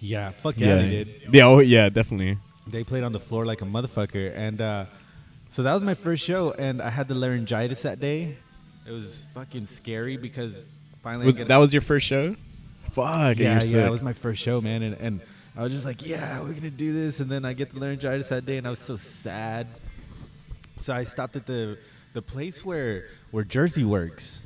[0.00, 1.08] Yeah, fuck yeah, they did.
[1.30, 2.38] Yeah, oh, yeah, definitely.
[2.66, 4.86] They played on the floor like a motherfucker, and uh,
[5.50, 8.36] so that was my first show, and I had the laryngitis that day.
[8.88, 10.56] It was fucking scary because
[11.02, 12.34] finally Was get- that was your first show?
[12.92, 13.36] Fuck.
[13.38, 13.86] yeah, you're yeah, sick.
[13.86, 15.20] it was my first show, man, and, and
[15.56, 18.28] I was just like, yeah, we're gonna do this, and then I get the laryngitis
[18.28, 19.66] that day, and I was so sad.
[20.80, 21.78] So I stopped at the
[22.12, 24.42] the place where where Jersey works.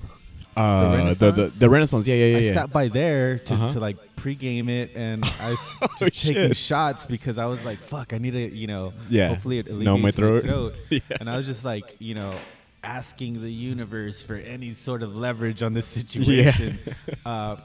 [0.57, 1.59] uh, the, the Renaissance?
[1.59, 2.07] the Renaissance.
[2.07, 2.37] Yeah, yeah, yeah.
[2.37, 2.53] I yeah.
[2.53, 3.71] stopped by there to, Uh-huh.
[3.71, 6.57] to like pregame it, and I was Oh, taking shit.
[6.57, 9.29] shots because I was like, "Fuck, I need to, you know, Yeah.
[9.29, 10.43] hopefully it alleviates my my throat.
[10.45, 11.01] throat." Yeah.
[11.21, 12.37] And I was just like, you know,
[12.83, 16.79] asking the universe for any sort of leverage on this situation.
[17.25, 17.57] uh,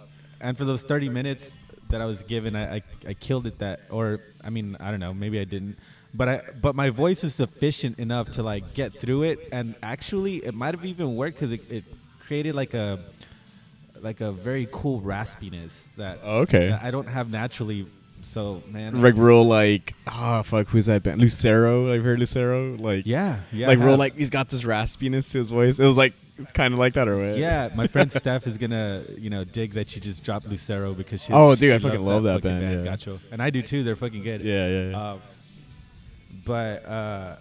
[0.41, 1.55] and for those 30 minutes
[1.89, 3.60] that I was given, I, I I killed it.
[3.60, 5.77] That, or I mean, I don't know, maybe I didn't.
[6.13, 10.38] But I, but my voice was sufficient enough to like get through it, and actually,
[10.38, 11.84] it might have even worked because it, it
[12.26, 13.00] created like a
[14.02, 16.69] like a very cool raspiness that, Oh, okay.
[16.69, 17.86] that I don't have naturally.
[18.22, 23.06] So man, like real like ah fuck who's that band Lucero I've heard Lucero like
[23.06, 26.13] yeah, yeah, like real like he's got this raspiness to his voice it was like
[26.38, 29.45] it's kind of like that or what Yeah, my friend Steph is gonna, you know,
[29.45, 31.32] dig that you just dropped Lucero because she.
[31.34, 32.91] Oh, she dude, I fucking love that fucking band, yeah.
[32.95, 33.84] Gacho, and I do too.
[33.84, 34.41] They're fucking good.
[34.41, 35.12] yeah yeah, yeah.
[35.13, 35.22] Um,
[36.45, 37.36] but uh,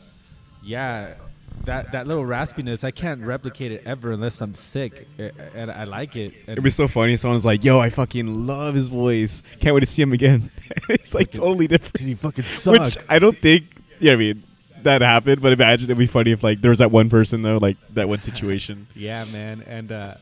[0.62, 1.14] yeah,
[1.64, 5.06] that that little raspiness, I can't replicate it ever unless I'm sick,
[5.54, 6.34] and I like it.
[6.46, 7.14] And It'd be so funny.
[7.14, 9.42] if Someone's like, "Yo, I fucking love his voice.
[9.60, 10.50] Can't wait to see him again."
[10.88, 11.94] it's like totally different.
[11.94, 12.80] Did he fucking suck?
[12.80, 13.64] Which I don't think.
[14.00, 14.42] Yeah, I mean
[14.82, 17.58] that happened, but imagine it'd be funny if like there was that one person though,
[17.58, 18.86] like that one situation.
[18.94, 20.14] yeah, man, and uh,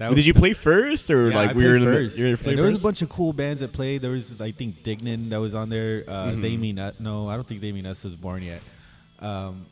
[0.00, 2.18] that Did you play first or Yeah, like I we were in played the first.
[2.18, 2.82] you're in And there was first?
[2.84, 4.02] a bunch of cool bands that played.
[4.02, 6.04] There was, I think, Dignan that was on there.
[6.08, 6.32] Uh.
[6.34, 6.94] They mean us.
[6.98, 8.60] No, I don't think They mean us was born yet.
[9.20, 9.66] Um,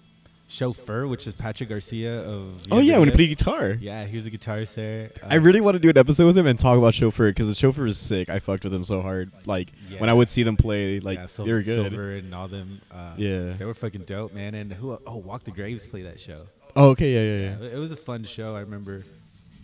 [0.51, 2.63] Chauffeur, which is Patrick Garcia of.
[2.71, 3.17] oh yeah, when he Universe.
[3.17, 3.71] played guitar.
[3.79, 5.11] Yeah, he was a guitarist there.
[5.23, 7.49] Uh, I really want to do an episode with him and talk about Chauffeur because
[7.49, 8.31] the Chauffeur is sick.
[8.31, 9.31] I fucked with him so hard.
[9.45, 11.91] Like when I would see them play, like yeah, they Silver, were good.
[11.91, 12.81] Silver and all them.
[12.91, 13.53] Uh, Yeah.
[13.59, 14.55] they were fucking dope, man.
[14.55, 14.99] And who?
[15.07, 16.47] Oh, Walk the Graves played that show.
[16.75, 17.67] Oh okay, yeah, yeah, yeah.
[17.69, 18.57] Yeah, it was a fun show.
[18.57, 19.05] I remember,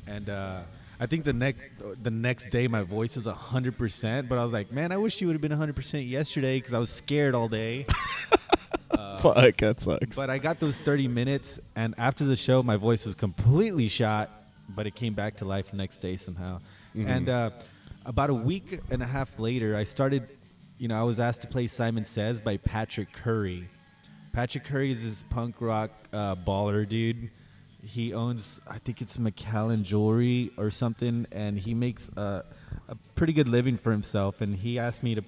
[0.06, 0.60] and uh,
[1.00, 1.68] I think the next
[2.02, 4.28] the next day my voice was hundred percent.
[4.28, 6.74] But I was like, man, I wish you would have been hundred percent yesterday because
[6.74, 7.86] I was scared all day.
[9.20, 10.16] Fuck, that sucks.
[10.16, 14.30] But I got those thirty minutes, and after the show, my voice was completely shot,
[14.68, 16.60] but it came back to life the next day somehow.
[16.94, 17.08] Mhm.
[17.08, 17.50] And uh,
[18.04, 20.28] about a week and a half later, I started.
[20.76, 23.68] You know, I was asked to play Simon Says by Patrick Curry.
[24.32, 27.30] Patrick Curry is this punk rock uh, baller dude.
[27.84, 32.44] He owns, I think it's McAllen Jewelry or something, and he makes a,
[32.88, 34.40] a pretty good living for himself.
[34.40, 35.22] And he asked me to,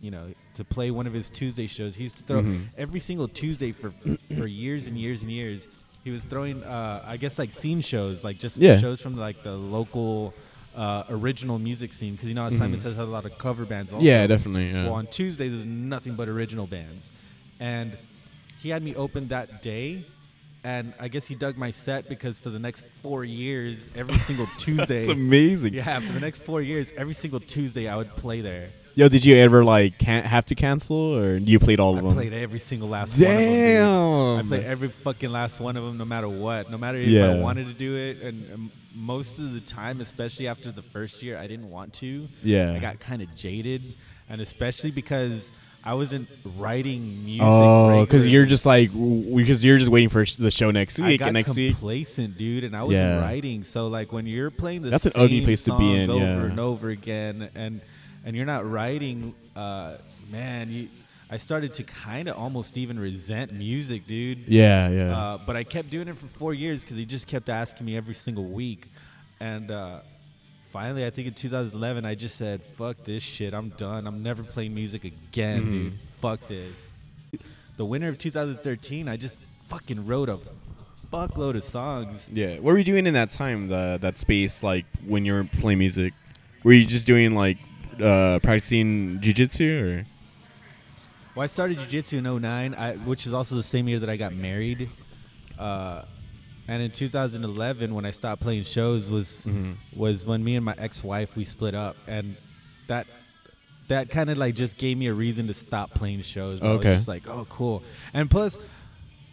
[0.00, 1.96] you know, to play one of his Tuesday shows.
[1.96, 2.66] He used to throw Mhm.
[2.78, 3.90] every single Tuesday for
[4.38, 5.68] for years and years and years.
[6.04, 8.78] He was throwing, uh, I guess, like scene shows, like just Yeah.
[8.78, 10.32] shows from like the local
[10.76, 12.12] uh, original music scene.
[12.12, 12.82] Because you know, how Simon Mhm.
[12.82, 13.92] says has a lot of cover bands.
[13.92, 14.04] Also.
[14.04, 14.70] yeah, definitely.
[14.70, 14.84] Yeah.
[14.84, 17.10] Well, on Tuesday there's nothing but original bands,
[17.58, 17.96] and
[18.62, 20.04] he had me open that day,
[20.66, 24.46] and I guess he dug my set because for the next four years, every single
[24.58, 25.74] Tuesday, That's amazing.
[25.74, 28.68] yeah, for the next four years, every single Tuesday I would play there.
[28.96, 32.04] Yo, did you ever like can't have to cancel or you played all I of
[32.04, 32.12] them?
[32.12, 33.46] I played every single last one of them.
[33.48, 34.38] Damn.
[34.38, 37.26] I played every fucking last one of them, no matter what, no matter if Yeah.
[37.32, 41.22] I wanted to do it, and um, most of the time, especially after the first
[41.22, 42.26] year, I didn't want to.
[42.42, 42.72] Yeah.
[42.72, 43.82] I got kind of jaded,
[44.30, 45.50] and especially because
[45.86, 47.42] I wasn't writing music.
[47.44, 51.20] Oh, because you're just like because you're just waiting for the show next I week
[51.20, 51.74] got and next week.
[51.76, 53.20] complacent, dude, and I wasn't Yeah.
[53.20, 53.62] writing.
[53.62, 56.42] So like when you're playing the That's an ugly place to be in, over yeah.
[56.42, 57.80] and over again, and
[58.24, 59.96] and you're not writing, uh,
[60.30, 60.88] man, you.
[61.28, 64.44] I started to kind of almost even resent music, dude.
[64.46, 65.16] Yeah, yeah.
[65.18, 67.96] Uh, but I kept doing it for four years because he just kept asking me
[67.96, 68.86] every single week,
[69.40, 70.00] and uh,
[70.72, 73.54] finally, I think in 2011, I just said, "Fuck this shit.
[73.54, 74.06] I'm done.
[74.06, 75.70] I'm never playing music again, Mhm.
[75.72, 75.92] dude.
[76.20, 76.90] Fuck this."
[77.76, 79.36] The winter of 2013, I just
[79.68, 80.38] fucking wrote a
[81.12, 82.28] fuckload of songs.
[82.32, 82.54] yeah.
[82.54, 85.78] What were you doing in that time, the that space, like when you were playing
[85.78, 86.14] music?
[86.64, 87.58] Were you just doing like
[88.02, 90.04] uh practicing jujitsu or?
[91.34, 94.16] Well, I started jiu-jitsu in 09, I, which is also the same year that I
[94.16, 94.88] got married.
[95.58, 96.02] Uh,
[96.68, 99.74] and in 2011, when I stopped playing shows, was Mhm.
[99.94, 102.36] was when me and my ex-wife we split up, and
[102.88, 103.06] that
[103.88, 106.60] that kind of like just gave me a reason to stop playing shows.
[106.60, 106.96] I was Okay.
[106.96, 107.82] just like, oh, cool.
[108.14, 108.56] And plus,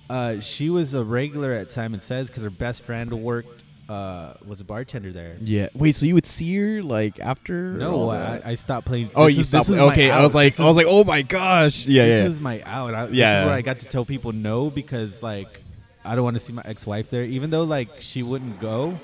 [0.10, 4.60] Uh, she was a regular at Simon Says because her best friend worked uh, was
[4.60, 5.36] a bartender there.
[5.42, 5.70] Yeah.
[5.74, 7.74] Wait, so you would see her like after?
[7.74, 8.42] No, I.
[8.46, 9.10] I stopped playing.
[9.16, 9.80] oh, this you was- this stopped.
[9.92, 11.88] Okay, I was like, This I was like, oh my gosh.
[11.88, 12.28] Yeah, this yeah.
[12.28, 12.94] was my out.
[12.94, 13.40] I, This Yeah.
[13.42, 15.63] is where I got to tell people no because like
[16.06, 19.00] I don't want to see my ex-wife there, even though like she wouldn't go.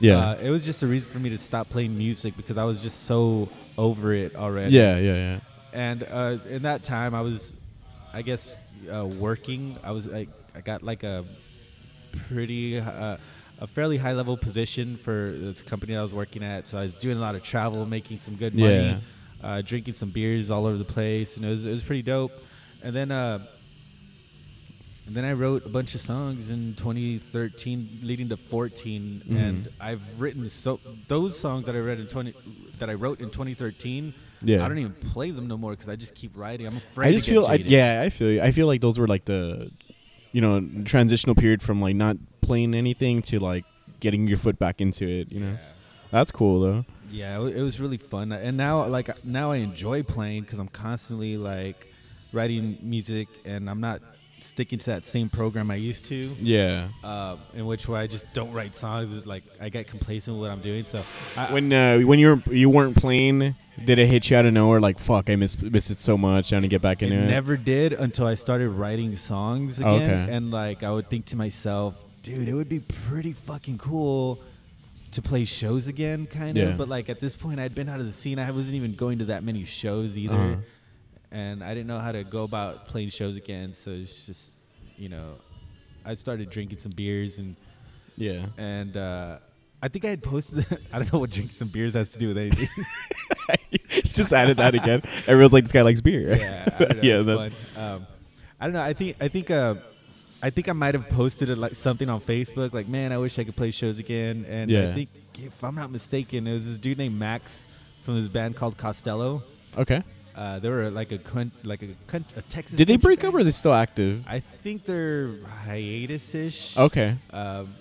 [0.00, 0.18] yeah.
[0.30, 2.80] Uh, it was just a reason for me to stop playing music because I was
[2.80, 4.72] just so over it already.
[4.74, 5.40] yeah, yeah, yeah.
[5.72, 7.52] And uh, in that time, I was,
[8.12, 8.56] I guess,
[8.92, 9.76] uh, working.
[9.84, 11.24] I was like, I got like a
[12.28, 13.16] pretty, uh,
[13.60, 16.66] a fairly high level position for this company I was working at.
[16.68, 18.98] So I was doing a lot of travel, making some good money, Yeah.
[19.42, 22.32] uh, drinking some beers all over the place, and it was it was pretty dope.
[22.82, 23.12] And then.
[25.08, 29.36] And then I wrote a bunch of songs in 2013, leading to 14, Mhm.
[29.36, 32.34] and I've written so those songs that I read in 20
[32.78, 34.12] that I wrote in 2013.
[34.42, 34.62] Yeah.
[34.62, 36.66] I don't even play them no more because I just keep writing.
[36.66, 37.08] I'm afraid.
[37.08, 38.40] I just to get feel, I, yeah, I feel, you.
[38.42, 39.70] I feel like those were like the,
[40.32, 43.64] you know, transitional period from like not playing anything to like
[44.00, 45.32] getting your foot back into it.
[45.32, 45.58] You know,
[46.10, 46.84] that's cool though.
[47.10, 51.38] Yeah, it was really fun, and now like now I enjoy playing because I'm constantly
[51.38, 51.86] like
[52.34, 54.02] writing music, and I'm not
[54.48, 56.34] sticking to that same program I used to.
[56.40, 56.88] Yeah.
[57.04, 59.12] Uh, in which way I just don't write songs.
[59.12, 60.84] Is like I get complacent with what I'm doing.
[60.84, 61.02] So
[61.36, 64.52] I, When uh, when you were you weren't playing, did it hit you out of
[64.52, 64.80] nowhere?
[64.80, 66.52] Like fuck, I miss miss it so much.
[66.52, 67.26] I want to get back it into it.
[67.28, 70.02] never did until I started writing songs again.
[70.02, 70.32] Okay.
[70.34, 74.40] And like I would think to myself, dude, it would be pretty fucking cool
[75.12, 76.64] to play shows again, kind Yeah.
[76.64, 76.76] of.
[76.78, 78.38] But like at this point, I'd been out of the scene.
[78.38, 80.56] I wasn't even going to that many shows either, Uh-huh.
[81.30, 83.72] And I didn't know how to go about playing shows again.
[83.72, 84.52] So it's just,
[84.96, 85.34] you know,
[86.04, 87.56] I started drinking some beers and
[88.16, 88.46] yeah.
[88.56, 88.96] and.
[88.96, 89.38] uh
[89.80, 90.66] I think I had posted.
[90.92, 92.68] I don't know what drinking some beers has to do with anything.
[93.70, 95.02] you just added that again.
[95.28, 96.34] Everyone's like, this guy likes beer.
[96.36, 97.22] yeah, I don't know, yeah.
[97.22, 97.52] that-.
[97.76, 98.06] Um,
[98.60, 98.82] I don't know.
[98.82, 99.76] I think I think uh,
[100.42, 103.38] I think I might have posted a, like something on Facebook, like, "Man, I wish
[103.38, 104.90] I could play shows again." And Yeah.
[104.90, 107.68] I think, if I'm not mistaken, it was this dude named Max
[108.04, 109.44] from this band called Costello.
[109.76, 110.02] Okay.
[110.38, 112.76] Uh, they were like a cunt, like a, cunt, a Texas.
[112.78, 113.30] Did they break band.
[113.30, 114.24] up or are they still active?
[114.28, 116.76] I think they're hiatus-ish.
[116.76, 117.16] Okay.
[117.32, 117.74] Um,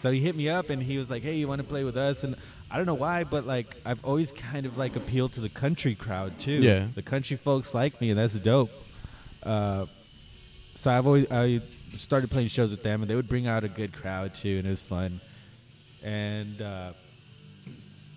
[0.00, 1.96] so he hit me up and he was like, "Hey, you want to play with
[1.96, 2.34] us?" And
[2.72, 5.94] I don't know why, but like I've always kind of like appealed to the country
[5.94, 6.58] crowd too.
[6.60, 6.86] Yeah.
[6.94, 8.70] the country folks like me, and that's dope.
[9.42, 9.86] Uh,
[10.74, 11.60] so I've always I
[11.96, 14.66] started playing shows with them, and they would bring out a good crowd too, and
[14.66, 15.20] it was fun.
[16.02, 16.92] And uh,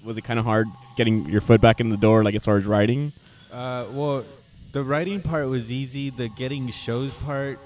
[0.03, 2.57] Was it kind of hard getting your foot back in the door, like as far
[2.57, 3.13] as writing?
[3.53, 4.25] Uh, well,
[4.71, 6.09] the writing part was easy.
[6.09, 7.59] The getting shows part.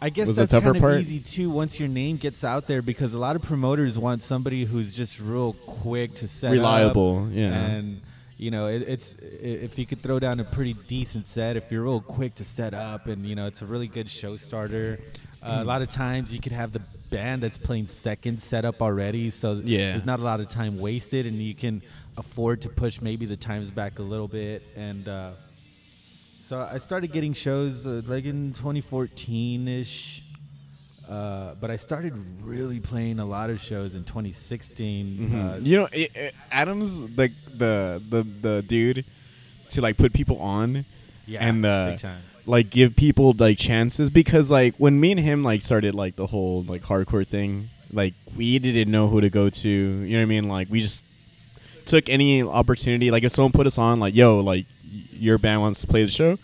[0.00, 1.00] I guess Was the that's tougher kind of part?
[1.00, 4.64] easy too once your name gets out there because a lot of promoters want somebody
[4.64, 6.52] who's just real quick to set up.
[6.52, 7.28] Reliable.
[7.32, 7.52] Yeah.
[7.52, 8.00] And
[8.36, 11.72] you know, it, it's i- if you could throw down a pretty decent set, if
[11.72, 15.00] you're real quick to set up, and you know, it's a really good show starter.
[15.42, 18.80] Uh, a lot of times you could have the band that's playing second set up
[18.80, 19.90] already, so Yeah.
[19.92, 21.82] there's not a lot of time wasted, and you can
[22.18, 24.62] afford to push maybe the times back a little bit.
[24.76, 25.30] And uh,
[26.40, 30.22] so I started getting shows uh, like in 2014 ish.
[31.08, 35.30] Uh, but I started really playing a lot of shows in 2016.
[35.30, 35.56] Mhm.
[35.56, 39.06] Uh, you know, it, it, Adam's like the the the dude
[39.70, 40.84] to like put people on
[41.26, 41.96] yeah, and uh,
[42.44, 46.26] like give people like chances because like when me and him like started like the
[46.26, 49.68] whole like hardcore thing, like we didn't know who to go to.
[49.68, 50.48] You know what I mean?
[50.48, 51.04] Like we just
[51.88, 53.10] took any opportunity.
[53.10, 54.66] Like if someone put us on, like yo, like
[55.12, 56.38] your band wants to play the show.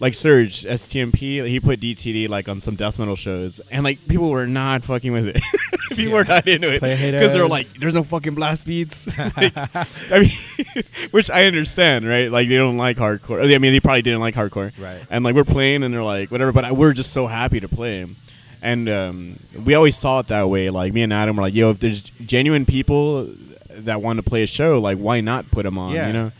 [0.00, 4.30] Like Serge, STMP, he put DTD like on some death metal shows, and like people
[4.30, 5.42] were not fucking with it.
[5.90, 9.52] people were not into it because they were like, "There's no fucking blast beats." Like,
[9.56, 12.30] I mean, which I understand, right?
[12.30, 13.42] Like they don't like hardcore.
[13.42, 15.00] I mean, they probably didn't like hardcore, Right.
[15.10, 16.52] And like we're playing, and they're like, whatever.
[16.52, 18.06] But I, we're just so happy to play.
[18.62, 20.70] And um, we always saw it that way.
[20.70, 23.28] Like me and Adam were like, "Yo, if there's genuine people
[23.84, 26.06] that want to play a show, like why not put them on?" Yeah.
[26.08, 26.32] You know.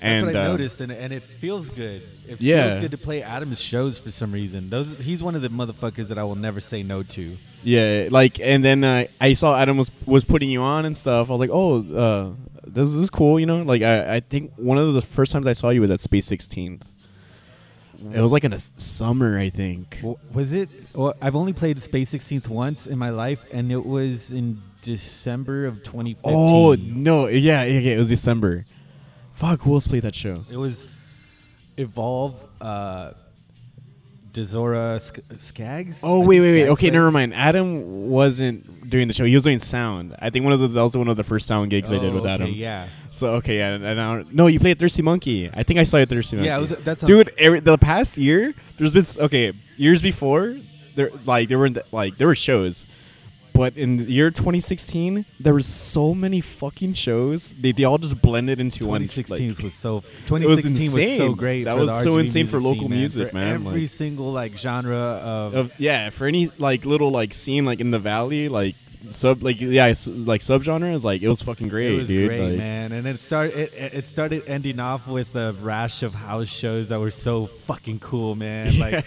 [0.00, 2.02] That's And what I uh, noticed, and, and it feels good.
[2.26, 2.70] It Yeah.
[2.70, 4.68] feels good to play Adam's shows for some reason.
[4.68, 7.36] Those he's one of the motherfuckers that I will never say no to.
[7.62, 11.28] Yeah, like, and then uh, I saw Adam was was putting you on and stuff.
[11.28, 12.30] I was like, oh, uh,
[12.66, 13.62] this, this is cool, you know.
[13.62, 16.28] Like, I, I think one of the first times I saw you was at Space
[16.28, 16.82] 16th.
[18.12, 19.96] It was like in a summer, I think.
[19.98, 20.68] W- Was it?
[20.92, 25.64] Well, I've only played Space 16th once in my life, and it was in December
[25.66, 26.20] of 2015.
[26.24, 28.64] Oh no, yeah, yeah, yeah, it was December.
[29.32, 30.36] Fuck, who else played that show?
[30.50, 30.86] It was
[31.78, 33.12] Evolve, uh,
[34.32, 36.00] Dezora Sk- Skaggs.
[36.02, 36.58] Oh wait, wait, wait.
[36.62, 36.92] Skaggs Okay, played.
[36.94, 37.34] never mind.
[37.34, 39.24] Adam wasn't doing the show.
[39.24, 40.14] He was doing sound.
[40.18, 42.10] I think one of the that was one of the first sound gigs I did
[42.10, 42.48] Oh, with okay, Adam.
[42.50, 45.50] Yeah, So okay, yeah, and, and I don't, no, you played Thirsty Monkey.
[45.52, 46.46] I think I saw you at Thirsty Monkey.
[46.46, 46.58] yeah.
[46.58, 50.56] Was, that's dude every, the past year there's been okay years before
[50.94, 52.86] there like there were like there were shows,
[53.52, 57.50] but in the year 2016 there were so many fucking shows.
[57.52, 59.02] They they all just blended into one.
[59.02, 60.00] 2016 like- was so.
[60.26, 61.64] 2016 was, so great.
[61.64, 64.96] That was so insane for local scene, music, for man, Every like- single like genre
[64.96, 68.74] of, of yeah for any like little like scene like in the valley like
[69.10, 72.58] sub like yeah like subgenres like it was fucking great it was dude great, like,
[72.58, 72.92] man.
[72.92, 73.56] And it started.
[73.56, 78.00] It, it started ending off with a rash of house shows that were so fucking
[78.00, 78.78] cool, man.
[78.78, 79.04] Like,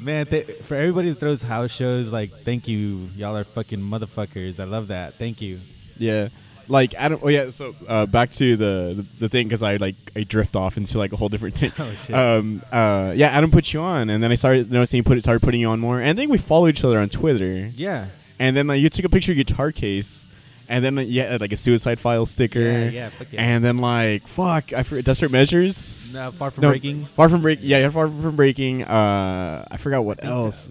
[0.00, 4.58] man, th- for everybody that throws house shows, like, thank you, y'all are fucking motherfuckers.
[4.60, 5.14] I love that.
[5.14, 5.60] Thank you.
[5.98, 6.28] yeah
[6.68, 9.96] like Adam oh yeah so uh, back to the the, the thing because I like
[10.14, 12.14] I drift off into like a whole different thing Oh shit.
[12.14, 15.42] um uh yeah Adam put you on and then I started noticing he put started
[15.42, 18.06] putting you on more and I think we follow each other on Twitter yeah.
[18.42, 20.26] And then like you took a picture of your guitar case
[20.68, 22.60] and then like, had like a suicide file sticker.
[22.60, 23.40] Yeah, yeah, fuck yeah.
[23.42, 26.14] and then like fuck I forget desperate measures?
[26.14, 27.04] No, Far From No, Breaking?
[27.04, 28.82] far from break yeah, yeah far from breaking.
[28.84, 30.70] Uh I forgot what else.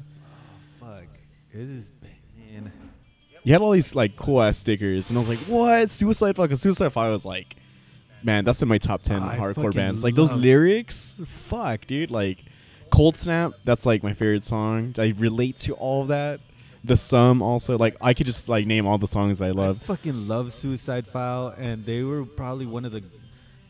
[0.82, 1.06] Oh, Fuck.
[1.54, 2.72] This is man.
[3.44, 5.92] you had all these like cool ass stickers and I was like what?
[5.92, 7.56] Suicide file 'Cause suicide file was like
[8.24, 10.04] man that's in my top 10 I hardcore bands.
[10.04, 11.18] Like those lyrics?
[11.26, 12.12] Fuck dude.
[12.12, 12.40] Like
[12.90, 14.94] cold snap that's like my favorite song.
[14.98, 16.40] I relate to all of that
[16.84, 19.82] the sum also like I could just like name all the songs I I love
[19.84, 23.04] fucking love Suicide File, and they were probably one of the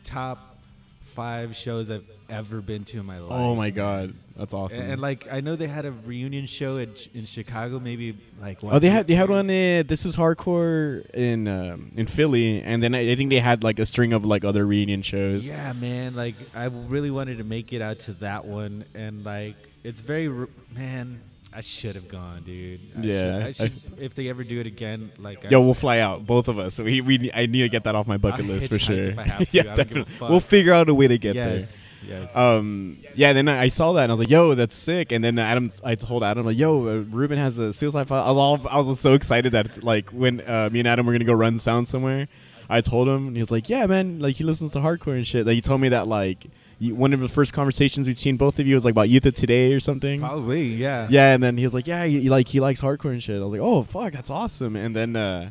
[0.04, 0.56] top
[1.04, 3.30] five shows I've ever been to in my life.
[3.30, 6.78] oh my god that's awesome And, and, like I know they had a reunion show
[6.78, 9.46] at, in Chicago, maybe like Oh, they had they had one.
[9.48, 13.78] This is hardcore in um, in Philly, and then I, I think they had like
[13.78, 15.46] a string of like other reunion shows.
[15.46, 16.14] Yeah, man.
[16.14, 20.28] Like I really wanted to make it out to that one, and like it's very
[20.74, 21.20] man.
[21.54, 22.80] I should have gone, dude.
[22.98, 25.74] I Yeah, should, I I- if they ever do it again, like I- Yo, we'll
[25.74, 26.78] fly out, both of us.
[26.78, 29.10] We, we I need to get that off my bucket I'll list for sure.
[29.10, 29.56] if I have to.
[29.56, 30.28] yeah, I don't give a definitely.
[30.30, 31.70] We'll figure out a way to get yes,
[32.08, 32.32] yes.
[32.32, 32.42] there.
[32.42, 33.32] Um, yeah.
[33.34, 35.70] Then I I saw that and I was like, "Yo, that's sick." And then Adam,
[35.84, 38.80] I told Adam like, "Yo, uh, Ruben has a suicide file." I was all, I
[38.80, 41.86] was so excited that like when uh, me and Adam were gonna go run sound
[41.88, 42.28] somewhere,
[42.70, 45.26] I told him and he was like, "Yeah, man, like he listens to hardcore and
[45.26, 46.46] shit." Like he told me that like
[46.82, 49.24] you, one of the first conversations we've seen both of you was like about Youth
[49.26, 50.20] of Today or something.
[50.20, 51.06] Probably, yeah.
[51.10, 53.44] Yeah, and then he was like, "Yeah, he, like he likes hardcore and shit." I
[53.44, 55.50] was like, "Oh, fuck, that's awesome." And then uh,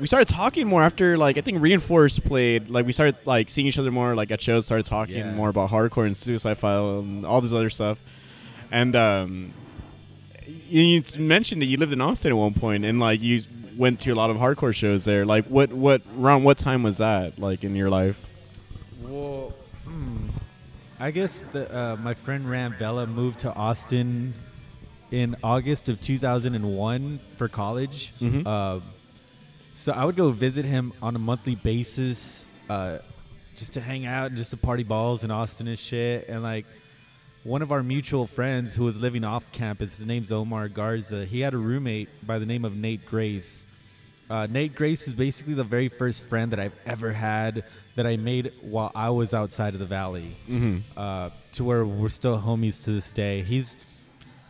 [0.00, 2.70] we started talking more after like I think Reinforced played.
[2.70, 4.64] Like we started like seeing each other more like at shows.
[4.66, 5.34] Started talking Yeah.
[5.34, 7.98] more about hardcore and Suicide File and all this other stuff.
[8.72, 9.52] And um,
[10.68, 13.42] you, mentioned that you lived in Austin at one point, and like you
[13.76, 15.24] went to a lot of hardcore shows there.
[15.26, 18.24] Like what what around what time was that like in your life?
[19.02, 19.52] Well,
[20.98, 24.32] I guess the, uh, my friend Ram Vela moved to Austin
[25.10, 28.12] in August of 2001 for college.
[28.20, 28.46] Mhm.
[28.46, 28.80] Uh,
[29.74, 32.98] so I would go visit him on a monthly basis, uh,
[33.56, 36.28] just to hang out and just to party balls in Austin and shit.
[36.28, 36.64] And like
[37.44, 41.26] one of our mutual friends who was living off campus, his name's Omar Garza.
[41.26, 43.66] He had a roommate by the name of Nate Grace.
[44.30, 47.64] Uh, Nate Grace was basically the very first friend that I've ever had
[47.96, 50.36] that I made while I was outside of the valley.
[50.48, 50.78] Mm-hmm.
[50.96, 53.42] Uh, to where we're still homies to this day.
[53.42, 53.78] He's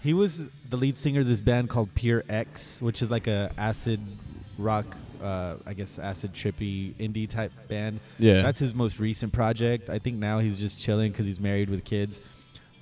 [0.03, 3.53] he was the lead singer of this band called Pure X, which is like a
[3.57, 4.01] acid
[4.59, 4.87] rock,
[5.23, 8.01] uh, I guess acid trippy indie type band.
[8.19, 8.43] Yeah.
[8.43, 9.89] that's his most recent project.
[9.89, 12.21] I think now he's just chilling because he's married with kids.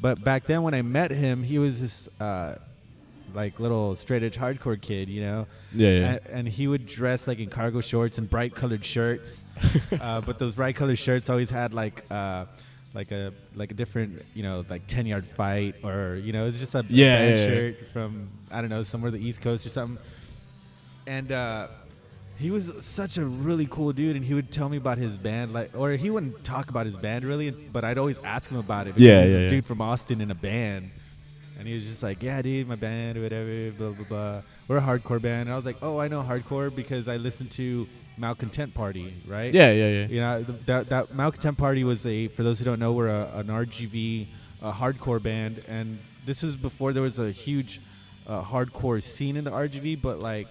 [0.00, 2.56] But back then when I met him, he was this uh,
[3.34, 5.46] like little straight edge hardcore kid, you know.
[5.74, 6.06] Yeah, yeah.
[6.06, 9.44] And, and he would dress like in cargo shorts and bright colored shirts.
[10.00, 12.46] uh, but those bright colored shirts always had like uh,
[12.94, 16.46] like a like a different you know like ten yard fight or you know it
[16.46, 19.66] was just a Yeah, band yeah, shirt from I don't know somewhere the East Coast
[19.66, 19.98] or something.
[21.06, 21.68] And uh,
[22.38, 25.52] he was such a really cool dude, and he would tell me about his band,
[25.52, 28.86] like, or he wouldn't talk about his band really, but I'd always ask him about
[28.86, 28.94] it.
[28.94, 29.48] because Yeah, he's yeah, a yeah.
[29.50, 30.90] dude from Austin in a band,
[31.64, 34.42] and he was just like, "Yeah, dude, my band, whatever, blah blah blah.
[34.68, 37.52] We're a hardcore band." And I was like, "Oh, I know hardcore because I listened
[37.52, 37.86] to
[38.18, 40.06] Malcontent Party, right?" yeah, yeah, yeah.
[40.08, 43.08] You know, th- that that Malcontent Party was a for those who don't know, we're
[43.08, 44.26] a, an RGV
[44.62, 47.80] uh hardcore band, and this was before there was a huge
[48.26, 50.48] uh, hardcore scene in the RGV, but like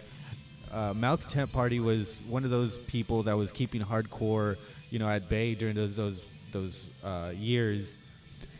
[0.71, 4.57] uh, Malcontent Party was one of those people that was keeping hardcore,
[4.89, 7.99] you know, at bay during those those those uh, years.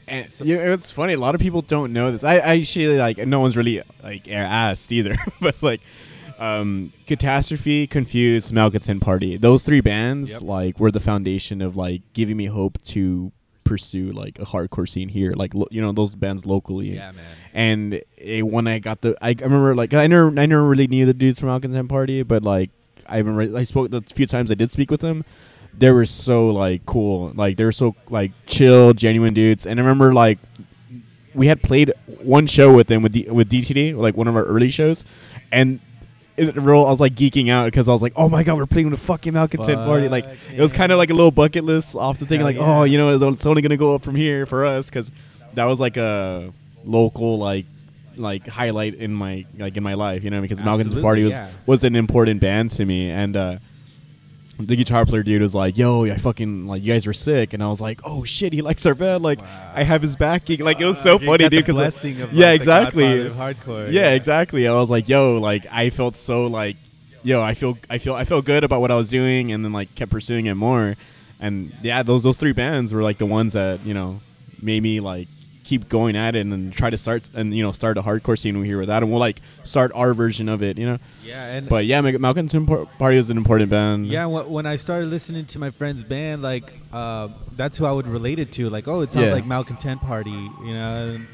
[0.08, 1.14] And yeah, it's funny.
[1.14, 2.24] A lot of people don't know this.
[2.24, 5.82] I, I actually like no one's really like asked either, but like
[6.40, 9.38] um, Catastrophe, Confused, Malcontent Party.
[9.38, 10.42] Those three bands Yep.
[10.42, 13.32] like were the foundation of like giving me hope to
[13.64, 15.34] pursue like a hardcore scene here.
[15.34, 16.96] Like lo- you know those bands locally.
[16.96, 17.26] yeah man.
[17.54, 20.88] And eh, when I got the, I, I remember like I never I never really
[20.88, 22.72] knew the dudes from Malcontent Party, but like
[23.08, 25.24] I remember I spoke the few times I did speak with them.
[25.78, 29.66] They were so like cool, like they were so like chill, genuine dudes.
[29.66, 30.40] And I remember like
[31.34, 34.44] we had played one show with them with D- with DTD, like one of our
[34.46, 35.04] early shows,
[35.52, 35.80] and.
[36.36, 38.66] It, real, I was like geeking out because I was like, "Oh my god, we're
[38.66, 41.30] playing with a fucking Malcontent party!" Like Fuck, it was kind of like a little
[41.30, 42.40] bucket list off the thing.
[42.40, 42.80] Hell Like, yeah.
[42.80, 45.12] oh, you know, it's- it's only gonna go up from here for us because
[45.54, 46.52] that was like a
[46.86, 47.68] local like
[48.18, 50.24] like highlight in my like in my life.
[50.24, 51.52] You know, because Malcontent party was yeah.
[51.68, 53.58] was an important band to me, and uh,
[54.60, 57.64] the guitar player dude was like, "Yo, I fucking like you guys were sick," and
[57.64, 59.24] I was like, "Oh shit, he likes our band.
[59.24, 59.40] Like,
[59.74, 60.60] I have his backing.
[60.60, 61.52] Like, it was so Uh, You funny, dude.
[61.52, 61.66] the dude.
[61.66, 63.04] 'cause, like- of, yeah, like, the exactly.
[63.30, 63.92] Hardcore.
[63.92, 64.68] yeah, exactly.
[64.68, 66.78] I was like, "Yo, like I felt so like,
[67.24, 69.74] yo, I feel, I feel, I felt good about what I was doing, and then
[69.74, 70.96] like kept pursuing it more,
[71.40, 74.20] and yeah, those those three bands were like the ones that you know
[74.62, 75.28] made me like
[75.64, 78.38] keep going at it and then try to start and you know start a hardcore
[78.38, 81.00] scene here with that, and we'll like start our version of it, you know.
[81.24, 82.68] Yeah, and But yeah, Mal- Malcontent
[83.00, 84.08] Party is an important band.
[84.08, 87.92] Yeah, wh- when I started listening to my friend's band, like uh, that's who I
[87.92, 88.70] would relate it to.
[88.70, 89.34] Like, oh, it sounds Yeah.
[89.34, 91.14] like Malcontent Party, you know.
[91.16, 91.28] And,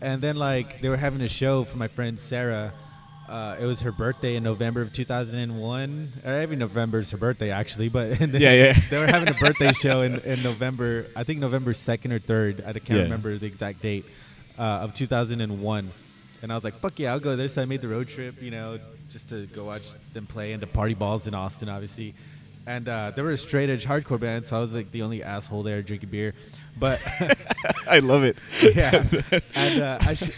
[0.00, 2.72] and then like they were having a show for my friend Sarah.
[3.28, 6.12] Uh, it was her birthday in November of 2001.
[6.24, 7.88] Or every November is her birthday, actually.
[7.88, 8.78] But and then Yeah, yeah.
[8.90, 11.06] they were having a birthday show in, in November.
[11.16, 12.66] I think November 2nd or 3rd.
[12.66, 12.96] I can't Yeah.
[13.04, 14.04] remember the exact date
[14.58, 15.90] uh, of 2001.
[16.42, 17.48] And I was like, fuck yeah, I'll go there.
[17.48, 18.78] So I made the road trip, you know,
[19.10, 22.14] just to go watch them play and to party balls in Austin, obviously.
[22.66, 25.22] And uh, they were a straight edge hardcore band, so I was like the only
[25.22, 26.34] asshole there drinking beer.
[26.78, 27.00] But
[27.86, 28.36] I love it.
[28.74, 29.04] yeah,
[29.54, 30.30] and uh, I sh-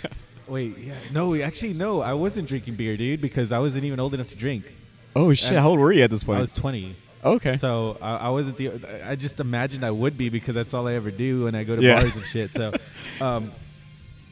[0.48, 4.14] wait, yeah, no, actually, no, I wasn't drinking beer, dude, because I wasn't even old
[4.14, 4.72] enough to drink.
[5.14, 5.50] Oh shit!
[5.52, 6.38] And How old were you at this point?
[6.38, 6.94] I was 20.
[7.24, 7.56] okay.
[7.56, 8.70] So I, I wasn't the.
[9.08, 11.74] I just imagined I would be because that's all I ever do when I go
[11.76, 12.02] to Yeah.
[12.02, 12.50] bars and shit.
[12.52, 12.72] So,
[13.20, 13.50] um,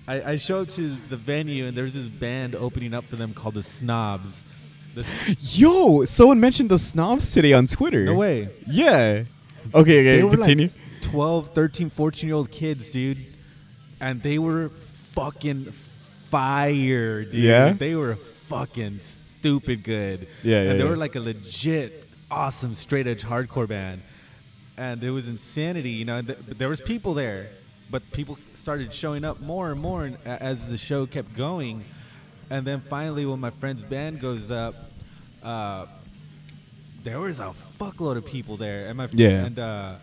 [0.07, 3.33] I, I show up to the venue and there's this band opening up for them
[3.33, 4.45] called the Snobs.
[4.95, 5.05] The,
[5.41, 8.05] Yo, someone mentioned the snobs today on Twitter.
[8.05, 8.51] no way.
[8.67, 9.25] Yeah.
[9.75, 10.19] Okay.
[10.21, 10.37] Okay.
[10.37, 10.67] Continue.
[10.67, 13.19] like 12, 13, 14 year old kids, dude,
[14.01, 14.69] and they were
[15.15, 15.73] fucking
[16.39, 17.35] fire, dude.
[17.35, 17.73] Yeah?
[17.75, 18.17] They were
[18.49, 19.01] fucking
[19.39, 20.27] stupid good.
[20.43, 20.91] Yeah, yeah, And they yeah.
[20.91, 24.03] were like a legit, awesome, straight edge hardcore band.
[24.77, 26.21] And it was insanity, you know.
[26.23, 27.51] Th- there was people there,
[27.89, 31.85] but people started showing up more and more and as the show kept going.
[32.51, 34.75] And then finally, when my friend's band goes up,
[35.43, 35.87] uh,
[37.05, 39.45] there was a fuckload of people there, and my fr- Yeah.
[39.47, 39.95] and uh,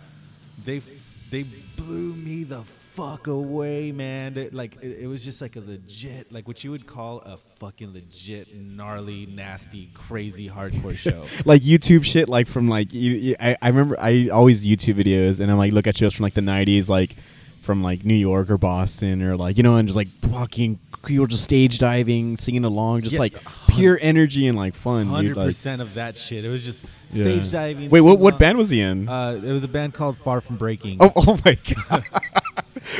[0.63, 1.43] they f- they
[1.75, 4.49] blew me the fuck away, man.
[4.51, 7.93] Like it, it was just like a legit, like what you would call a fucking
[7.93, 11.25] legit, gnarly, nasty, crazy hardcore show.
[11.45, 15.39] like YouTube shit, like from like you, you- I, I remember I always YouTube videos
[15.39, 17.15] and I'm like look at shows from like the '90s, like
[17.61, 21.27] from like New York or Boston or like you know, and just like fucking people
[21.27, 23.33] just stage diving, singing along, just Yeah, like
[23.69, 26.45] pure energy and like fun, Hundred like, percent of that shit.
[26.45, 27.23] It was just yeah.
[27.23, 27.89] stage diving.
[27.89, 29.07] Wait, what what band was he in?
[29.07, 30.97] Uh, it was a band called Far From Breaking.
[30.99, 31.57] Oh, oh my
[31.89, 32.03] god.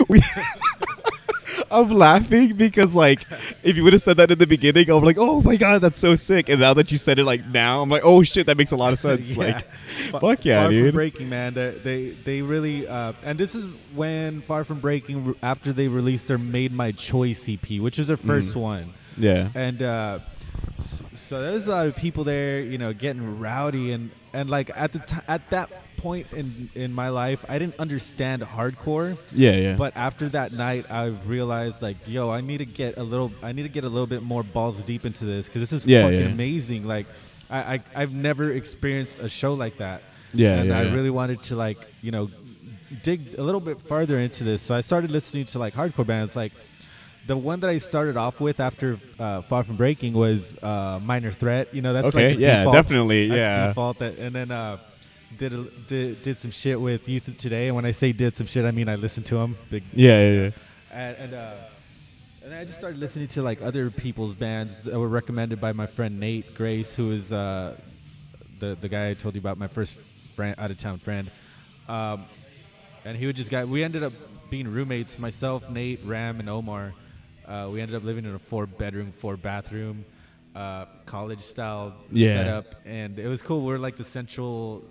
[0.08, 0.22] we
[1.70, 3.26] I'm laughing because like
[3.64, 5.98] if you would have said that in the beginning, I'm like, oh my god, that's
[6.00, 6.50] so sick.
[6.50, 8.76] And now that you said it like now, I'm like, oh shit, that makes a
[8.76, 9.36] lot of sense.
[9.42, 9.62] Yeah.
[10.12, 10.86] Like, fuck yeah, Far dude.
[10.88, 11.54] From Breaking, man.
[11.54, 13.66] They they, they really uh, and this is
[13.96, 18.18] when Far From Breaking after they released their Made My Choice EP, which is their
[18.18, 18.28] Mm.
[18.28, 19.50] first one, yeah.
[19.56, 20.20] and uh,
[20.82, 24.70] so there was a lot of people there, you know, getting rowdy and and like
[24.76, 29.18] at the t- at that point in in my life, I didn't understand hardcore.
[29.34, 29.76] Yeah, yeah.
[29.76, 33.52] But after that night, I realized like, yo, I need to get a little, I
[33.52, 36.04] need to get a little bit more balls deep into this because this is Yeah,
[36.04, 36.26] fucking yeah.
[36.28, 36.88] amazing.
[36.88, 37.08] Like,
[37.50, 40.02] I, I I've never experienced a show like that.
[40.34, 42.30] Yeah, and yeah, I really wanted to like, you know,
[43.04, 44.62] dig a little bit farther into this.
[44.62, 46.36] So I started listening to like hardcore bands.
[46.36, 46.54] Like,
[47.28, 51.32] the one that I started off with after uh, Far From Breaking was uh, Minor
[51.32, 51.74] Threat.
[51.74, 52.76] You know, that's Okay, like yeah, default.
[52.76, 53.68] definitely, That's yeah.
[53.68, 54.00] default.
[54.00, 54.78] That, and then uh,
[55.38, 57.68] did, a, did did some shit with Youth of Today.
[57.68, 59.58] And when I say did some shit, I mean I listened to them.
[59.70, 60.50] Big yeah, yeah, yeah.
[60.92, 61.54] and and, uh,
[62.44, 65.86] and I just started listening to like other people's bands that were recommended by my
[65.86, 67.78] friend Nate Grace, who is uh,
[68.60, 69.96] the the guy I told you about, my first
[70.36, 71.30] friend, out of town friend.
[71.88, 72.26] Um,
[73.06, 73.68] and he would just got.
[73.68, 74.14] We ended up
[74.50, 75.20] being roommates.
[75.20, 76.94] Myself, Nate, Ram, and Omar.
[77.52, 80.06] Uh, we ended up living in a four bedroom, four bathroom,
[80.56, 82.36] uh, college style Yeah.
[82.36, 83.66] setup, and it was cool.
[83.66, 84.84] We are like the central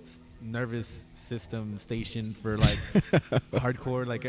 [0.42, 2.78] nervous system station for like
[3.52, 4.06] hardcore.
[4.06, 4.26] Like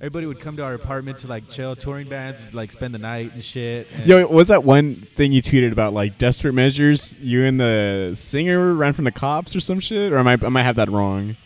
[0.00, 1.76] everybody would come to our apartment to like chill.
[1.76, 3.88] Touring bands would like spend the night and shit.
[3.94, 7.14] And Yo, was that one thing you tweeted about like desperate measures?
[7.20, 10.48] You and the singer ran from the cops or some shit, or am I I
[10.48, 11.36] might have that wrong?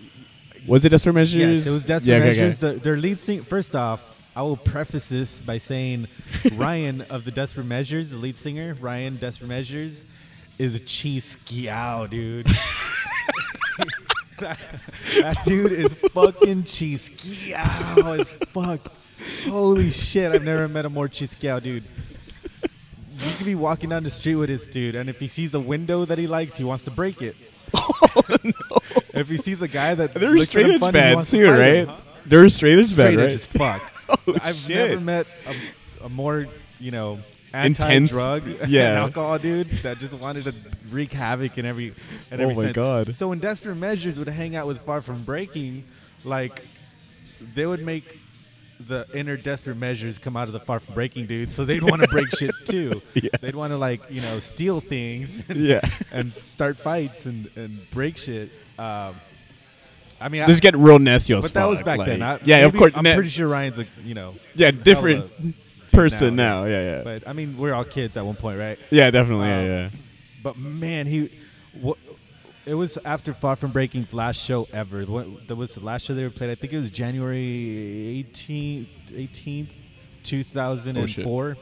[0.66, 1.64] Was it desperate measures?
[1.64, 2.40] Yes, it was Desperate Yeah, okay, okay.
[2.42, 2.58] Measures.
[2.60, 3.42] The- their lead singer.
[3.42, 6.06] First off, I will preface this by saying
[6.52, 10.04] Ryan of the Desperate Measures, the lead singer, Ryan Desperate Measures,
[10.58, 12.46] is a cheese skiao, dude.
[14.38, 14.58] that,
[15.20, 18.92] that dude is fucking cheese chisqueado as fuck.
[19.48, 20.32] Holy shit!
[20.32, 21.84] I've never met a more cheese chisqueado dude.
[22.62, 25.60] You could be walking down the street with this dude, and if he sees a
[25.60, 27.36] window that he likes, he wants to break it.
[28.12, 28.22] Oh,
[29.14, 31.86] if he sees a guy that They're straight edge bad too, right?
[31.86, 31.96] huh?
[32.26, 33.82] They're straight edge bad, Straight edge as fuck.
[34.26, 34.90] Oh, I've shit.
[34.90, 35.26] never met
[36.00, 36.46] a, a more,
[36.78, 37.20] you know,
[37.52, 39.00] Intense- anti-drug and yeah.
[39.00, 40.54] alcohol dude that just wanted to
[40.90, 41.94] wreak havoc in every in
[42.40, 42.76] Oh every my sense.
[42.76, 43.16] God.
[43.16, 45.84] So when Desperate Measures would hang out with Far From Breaking,
[46.24, 46.62] like
[47.54, 48.18] they would make
[48.78, 52.00] the inner Desperate Measures come out of the Far From Breaking dude, so they'd want
[52.02, 53.02] to break shit too.
[53.14, 53.30] Yeah.
[53.40, 55.80] They'd want to like you know steal things and, Yeah.
[56.12, 58.50] and start fights and and break shit.
[58.78, 59.16] Um,
[60.20, 62.22] I mean, I, Just get real nasty as but that was back like- then.
[62.22, 62.92] I, yeah, of course.
[62.94, 65.30] I'm na- pretty sure Ryan's a you know yeah, different
[65.92, 66.68] person now, now.
[66.68, 67.02] Yeah, yeah.
[67.02, 68.78] But I mean, we're all kids at one point, right?
[68.90, 69.46] yeah, definitely.
[69.46, 69.88] Um, yeah, yeah.
[70.42, 71.30] But man, he,
[71.80, 71.98] what,
[72.66, 75.04] it was after Far From Breaking's last show ever.
[75.04, 76.50] That was the last show they ever played.
[76.50, 79.68] I think it was January 18th, 18th
[80.22, 81.56] 2004.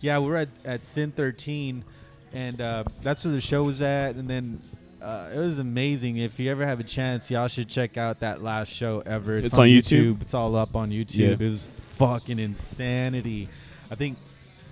[0.00, 1.84] yeah, we were at, at Sin 13,
[2.32, 4.16] and uh, that's where the show was at.
[4.16, 4.60] And then
[5.02, 6.16] uh, it was amazing.
[6.18, 9.36] If you ever have a chance, y'all should check out that last show ever.
[9.36, 10.20] It's on YouTube?
[10.22, 11.14] It's all up on YouTube.
[11.16, 11.28] Yeah.
[11.28, 13.48] It was fucking insanity.
[13.90, 14.16] I think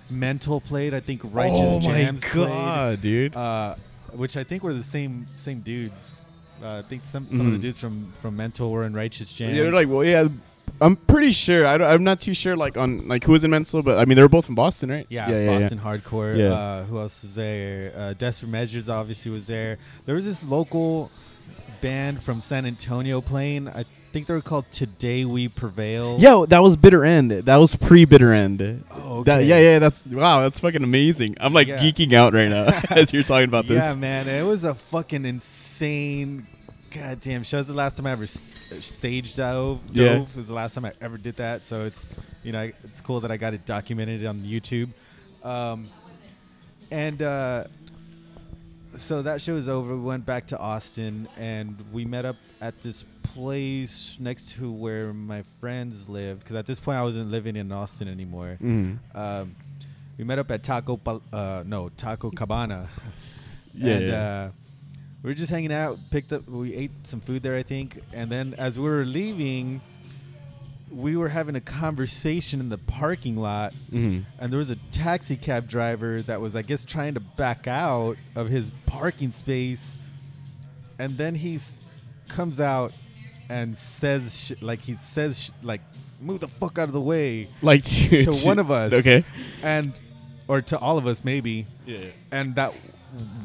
[0.09, 0.93] Mental played.
[0.93, 3.35] I think Righteous oh my Jams god, dude.
[3.35, 3.75] uh,
[4.13, 6.13] which I think were the same same dudes.
[6.63, 7.61] Uh, I think some some of the Mhm.
[7.61, 9.55] dudes from from Mental were in Righteous Jams.
[9.55, 10.27] yeah, they're like, well, yeah.
[10.81, 11.65] I'm pretty sure.
[11.67, 14.15] I I'm not too sure, like on like who was in Mental, but I mean
[14.15, 15.05] they were both from Boston, right?
[15.09, 15.59] Yeah, yeah, yeah.
[15.59, 16.37] Boston hardcore.
[16.37, 16.53] Yeah.
[16.53, 17.91] Uh, who else was there?
[17.95, 19.77] Uh, Desperate Measures obviously was there.
[20.05, 21.11] There was this local
[21.81, 23.67] band from San Antonio playing.
[23.67, 26.17] I think they were called Today We Prevail.
[26.19, 27.31] Yo, that was Bitter End.
[27.31, 28.83] That was pre Bitter End.
[28.91, 29.47] Oh, That, okay.
[29.47, 29.79] yeah, yeah.
[29.79, 30.41] That's wow.
[30.41, 31.35] That's fucking amazing.
[31.39, 31.79] I'm like Yeah.
[31.79, 33.83] geeking out right now as you're talking about this.
[33.83, 36.47] Yeah, man, it was a fucking insane,
[36.91, 37.59] goddamn show.
[37.59, 38.41] It's the last time I ever s-
[38.81, 39.81] stage dove.
[39.93, 41.63] Dove It was the last time I ever did that.
[41.63, 42.07] So it's,
[42.43, 44.89] you know, it's cool that I got it documented on YouTube.
[45.43, 45.87] Um,
[46.91, 47.63] and uh,
[48.97, 49.95] so that show was over.
[49.95, 55.13] We went back to Austin, and we met up at this place next to where
[55.13, 56.39] my friends lived.
[56.41, 58.97] Because at this point, I wasn't living in Austin anymore Mhm.
[59.13, 59.55] um,
[60.17, 62.89] we met up at Taco, Pal- uh, no Taco Cabana.
[63.73, 64.13] Yeah, and, yeah.
[64.49, 64.51] Uh,
[65.23, 65.97] we were just hanging out.
[66.11, 69.81] Picked up, we ate some food there, I think, and then as we were leaving,
[70.91, 74.23] we were having a conversation in the parking lot, Mhm.
[74.39, 78.17] and there was a taxi cab driver that was, I guess, trying to back out
[78.35, 79.97] of his parking space,
[80.97, 81.59] and then he
[82.27, 82.91] comes out
[83.49, 85.81] and says, sh- like he says, sh- like,
[86.21, 88.91] move the fuck out of the way Like to, to one of us.
[88.93, 89.23] Okay.
[89.63, 89.93] and
[90.47, 91.99] or to all of us maybe Yeah.
[92.31, 92.73] and that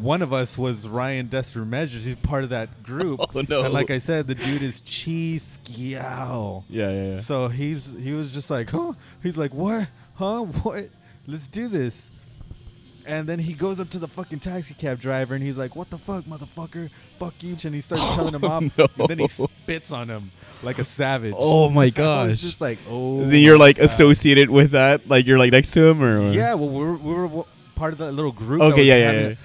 [0.00, 2.04] one of us was Ryan Desperate Measures.
[2.04, 3.20] He's part of that group.
[3.36, 3.64] Oh, no.
[3.64, 6.64] And like I said, the dude is cheese Skiao.
[6.68, 7.20] Yeah, yeah, yeah.
[7.20, 8.92] So he's he was just like, huh?
[9.22, 9.88] He's like, what?
[10.16, 10.40] Huh?
[10.42, 10.88] What?
[11.26, 12.10] Let's do this.
[13.06, 15.90] And then he goes up to the fucking taxi cab driver and he's like, "What
[15.90, 16.90] the fuck, motherfucker?
[17.18, 18.62] Fuck you!" And he starts telling him off.
[18.78, 18.86] no.
[18.98, 20.30] And then he spits on him
[20.62, 21.34] like a savage.
[21.36, 22.40] Oh my gosh.
[22.40, 23.24] just like, oh.
[23.24, 23.84] then you're like God.
[23.84, 25.08] associated with that.
[25.08, 27.44] Like you're like next to him, or Yeah, well, we were, we were
[27.74, 28.62] part of that little group.
[28.62, 29.36] Okay, yeah, yeah, a-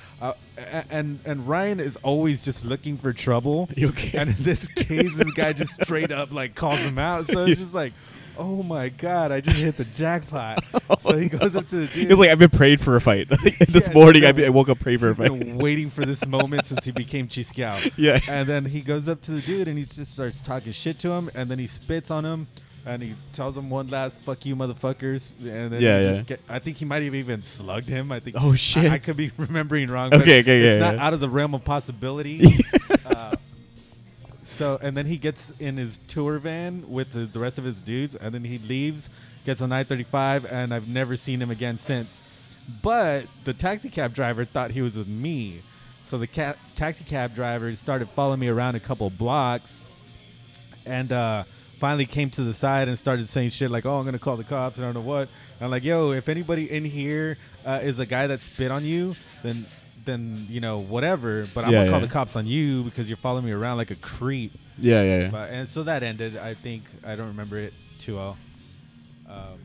[0.89, 3.69] and and Ryan is always just looking for trouble.
[3.89, 4.17] Okay?
[4.17, 7.25] And in this case, this guy just straight up like calls him out.
[7.27, 7.93] So it's just like,
[8.37, 10.63] oh my god, I just hit the jackpot.
[10.99, 12.09] so he goes up to the dude.
[12.09, 13.29] He's like, I've been prayed for a fight.
[13.29, 15.29] this Yeah, morning, I, I woke up prayed for a fight.
[15.29, 17.91] been waiting for this moment since he became Chiscow.
[17.97, 18.19] yeah.
[18.29, 21.11] And then he goes up to the dude and he just starts talking shit to
[21.11, 21.29] him.
[21.35, 22.47] And then he spits on him.
[22.89, 26.11] And he tells him one last "fuck you, motherfuckers." And then Yeah, he yeah.
[26.11, 28.11] just get, I think he might have even slugged him.
[28.11, 28.35] I think.
[28.39, 28.91] Oh, shit.
[28.91, 30.09] I, I could be remembering wrong.
[30.09, 31.05] but Okay, okay, It's yeah, not yeah.
[31.05, 32.41] out of the realm of possibility.
[33.05, 33.35] uh,
[34.43, 37.79] so, and then he gets in his tour van with the, the rest of his
[37.79, 39.09] dudes, and then he leaves,
[39.45, 42.23] gets on I-35, and I've never seen him again since.
[42.81, 45.61] But the taxi cab driver thought he was with me.
[46.01, 49.83] So the ca- taxi cab driver started following me around a couple blocks
[50.85, 51.43] and uh,
[51.79, 54.43] finally came to the side and started saying shit like, "Oh, I'm gonna call the
[54.43, 55.27] cops." And I don't know what.
[55.59, 58.85] And I'm like, "Yo, if anybody in here uh, is a guy that spit on
[58.85, 59.65] you, then
[60.05, 61.47] then you know whatever.
[61.53, 62.05] But I'm Yeah, gonna call yeah.
[62.07, 65.29] the cops on you because you're following me around like a creep." Yeah, yeah, yeah.
[65.29, 66.37] But and so that ended.
[66.37, 68.37] I think I don't remember it too well.
[69.29, 69.59] Um,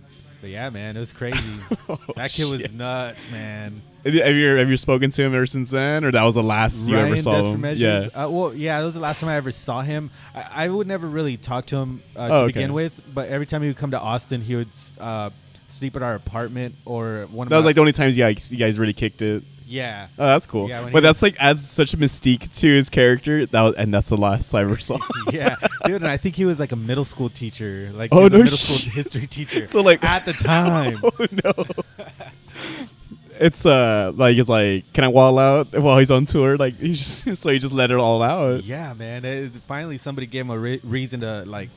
[0.45, 1.39] but yeah, man, it was crazy.
[2.17, 3.81] that kid was Oh, nuts, man.
[4.05, 6.87] Have you, have you spoken to him ever since then, or that was the last
[6.87, 7.63] you ever saw him?
[7.63, 8.11] Measures.
[8.13, 8.25] Yeah.
[8.25, 10.11] Uh, well, yeah, that was the last time I ever saw him.
[10.35, 12.47] I, I would never really talk to him uh, to Oh, okay.
[12.49, 14.69] begin with, but every time he would come to Austin, he would
[15.01, 15.31] uh,
[15.69, 18.53] sleep at our apartment or one of That was like the only times you guys,
[18.53, 19.45] you guys really kicked it.
[19.75, 20.07] Yeah.
[20.17, 20.69] Oh, that's cool.
[20.69, 23.45] Yeah, but that's like adds such a mystique to his character.
[23.45, 25.03] That was, and that's the last cyber song.
[25.33, 28.39] yeah, dude, and I think he was like a middle school teacher, like Oh, no
[28.39, 29.67] middle school history teacher.
[29.75, 31.65] so like at the time, oh no.
[33.41, 36.95] It's uh like it's like can I wall out while he's on tour like he
[36.95, 38.63] just so he just let it all out.
[38.63, 39.25] yeah, man.
[39.25, 41.71] It, finally, somebody gave him a re- reason to like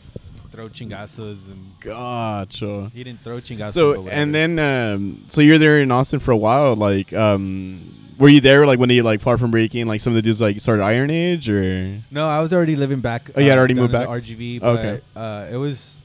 [0.58, 2.90] throw chingazos, and Gotcha.
[2.92, 3.74] he didn't throw chingazos.
[3.74, 8.28] So and then um so you're there in Austin for a while like um were
[8.28, 10.60] you there like when he like far from breaking like some of the dudes like
[10.60, 13.30] started Iron Age or no, I was already living back.
[13.36, 14.08] Oh, you had already down moved back?
[14.08, 14.64] RGV.
[14.64, 15.02] Okay.
[15.16, 16.00] Uh, it was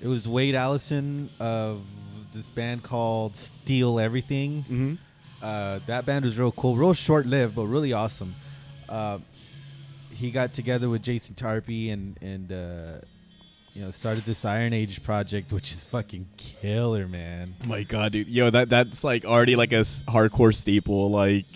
[0.00, 1.82] it was Wade Allison of
[2.32, 4.62] this band called Steal Everything.
[4.62, 4.94] mm-hmm.
[5.42, 8.34] Uh, that band was real cool, real short lived, but really awesome.
[8.88, 9.18] Uh,
[10.12, 13.00] he got together with Jason Tarpey and and uh,
[13.74, 17.54] you know started this Iron Age project, which is fucking killer, man.
[17.66, 18.28] my god dude.
[18.28, 21.46] Yo that that's like already like a s- hardcore staple like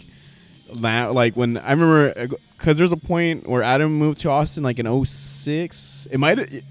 [0.77, 4.79] that, like when I remember because there's a point where Adam moved to Austin like
[4.79, 6.63] in 06 it might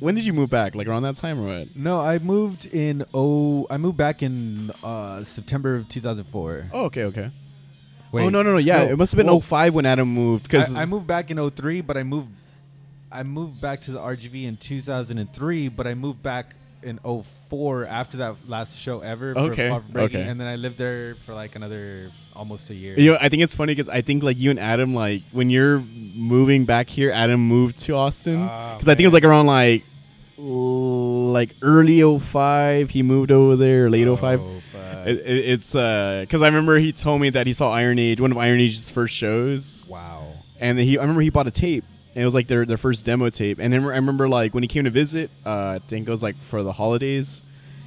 [0.00, 0.74] when did you move back?
[0.74, 1.76] Like around that time or what?
[1.76, 6.70] No, I moved in oh, I moved back in uh, September of 2004.
[6.72, 7.30] oh okay okay.
[8.12, 10.42] Wait, oh no no no yeah it must have been well, 05 when Adam moved
[10.44, 12.30] because I, I moved back in 03, but I moved
[13.12, 18.16] I moved back to the RGV in 2003, but I moved back in 04 after
[18.18, 19.34] that last show ever.
[19.36, 20.22] Okay, okay.
[20.22, 22.98] And then I lived there for like another almost a year.
[22.98, 25.50] You know, I think it's funny because I think like you and Adam, like when
[25.50, 25.80] you're
[26.14, 29.46] moving back here, Adam moved to Austin Ah, because I think it was like around
[29.46, 29.84] like
[30.38, 35.06] like early 05 he moved over there late 05 Oh, fuck.
[35.06, 38.20] it, it, it's uh because I remember he told me that he saw Iron Age
[38.22, 40.26] one of Iron Age's first shows wow.
[40.58, 41.84] and he I remember he bought a tape
[42.14, 44.62] and it was like their their first demo tape and then I remember like when
[44.62, 47.40] he came to visit uh I think it was like for the holidays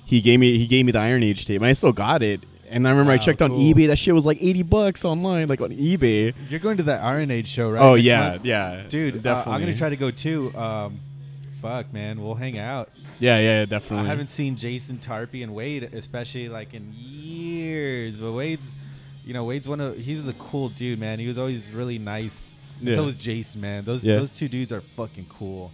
[0.05, 2.41] he gave me he gave me the Iron Age tape and I still got it
[2.69, 5.47] and I remember I Wow, checked on eBay that shit was like 80 bucks online
[5.47, 7.81] like on eBay You're going to that Iron Age show, right?
[7.81, 8.45] oh next yeah month?
[8.45, 10.51] yeah Dude, uh, I'm going to try to go too.
[10.57, 10.99] Um,
[11.61, 12.21] fuck, man.
[12.21, 12.89] We'll hang out.
[13.19, 14.05] yeah yeah definitely.
[14.05, 18.19] I haven't seen Jason Tarpey and Wade, especially like in years.
[18.19, 18.73] But Wade's,
[19.25, 21.19] you know, Wade's one of he's a cool dude, man.
[21.19, 22.52] He was always really nice.
[22.87, 22.95] Yeah.
[22.95, 23.83] So was Jason, man.
[23.83, 24.15] Those Yeah.
[24.15, 25.71] those two dudes are fucking cool.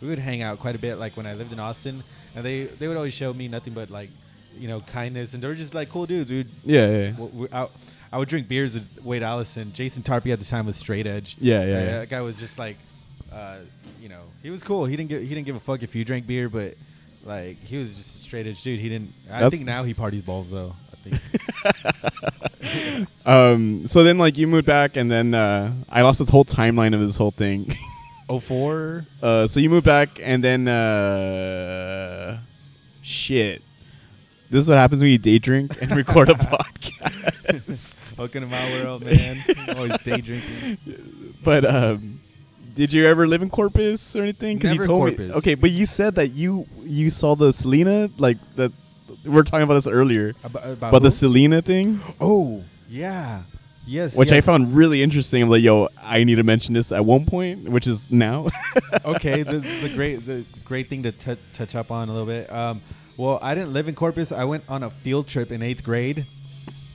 [0.00, 2.02] We would hang out quite a bit, like when I lived in Austin,
[2.34, 4.10] and they they would always show me nothing but like,
[4.58, 6.30] you know, kindness, and they were just like cool dudes.
[6.30, 7.66] We would yeah yeah w- w- I,
[8.12, 9.72] I would drink beers with Wade Allison.
[9.72, 11.36] Jason Tarpey at the time was straight edge.
[11.40, 11.84] Yeah, yeah, yeah.
[12.00, 12.76] That guy was just like,
[13.32, 13.56] uh,
[14.00, 14.84] you know, he was cool.
[14.86, 16.74] He didn't give he didn't give a fuck if you drank beer, but
[17.24, 18.80] like he was just a straight edge dude.
[18.80, 19.10] He didn't.
[19.28, 20.74] I That's- think now he parties balls though.
[23.26, 26.94] Um so then like you moved back and then uh I lost the whole timeline
[26.94, 27.76] of this whole thing
[28.28, 29.04] Oh four.
[29.22, 32.38] uh so you moved back and then uh
[33.02, 33.62] shit
[34.50, 38.70] this is what happens when you day drink and record a podcast Welcome to my
[38.82, 39.38] world, man.
[39.74, 40.78] Always day drinking.
[41.44, 42.20] but um
[42.74, 44.58] did you ever live in Corpus or anything?
[44.60, 45.16] you Never told me.
[45.16, 45.36] Corpus.
[45.36, 48.72] Okay, but you said that you you saw the Selena like that.
[49.24, 51.10] We were talking about this earlier About, about about the?
[51.10, 52.00] Selena thing.
[52.20, 53.42] oh yeah,
[53.86, 54.14] yes.
[54.14, 55.42] which I found really interesting.
[55.42, 58.48] I'm like, yo, I need to mention this at one point, which is now.
[59.04, 62.08] okay, this is a great, this is a great thing to t- touch up on
[62.08, 62.52] a little bit.
[62.52, 62.82] Um,
[63.16, 64.30] well, I didn't live in Corpus.
[64.32, 66.26] I went on a field trip in eighth grade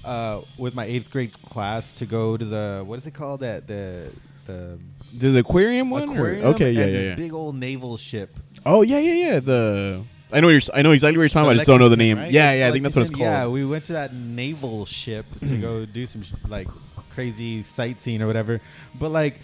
[0.06, 3.40] uh, with my eighth grade class to go to the what is it called?
[3.42, 4.12] That the
[4.46, 4.78] the
[5.14, 6.04] the aquarium one.
[6.04, 6.46] aquarium.
[6.48, 7.16] Okay, yeah, yeah, this yeah.
[7.16, 8.32] Big old naval ship.
[8.66, 9.40] Oh yeah, yeah, yeah.
[9.40, 10.02] The
[10.32, 10.62] I know you're.
[10.74, 11.52] I know exactly what you're talking about.
[11.52, 12.18] I just don't know the name.
[12.18, 12.32] right?
[12.32, 12.68] Yeah, yeah.
[12.68, 13.22] I think that's what it's called.
[13.22, 16.68] Yeah, we went to that naval ship to go do some sh- like
[17.12, 18.60] crazy sightseeing or whatever.
[19.00, 19.40] But like,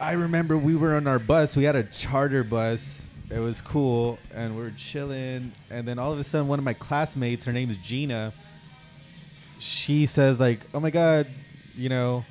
[0.00, 1.56] I remember we were on our bus.
[1.56, 3.10] We had a charter bus.
[3.30, 5.52] It was cool, and we are chilling.
[5.70, 8.32] And then all of a sudden, one of my classmates, her name is Gina.
[9.60, 11.26] She says like, "Oh my god,
[11.76, 12.24] you know,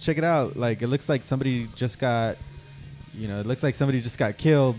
[0.00, 0.56] check it out.
[0.56, 2.36] Like, it looks like somebody just got,
[3.14, 4.76] you know, it looks like somebody just got killed."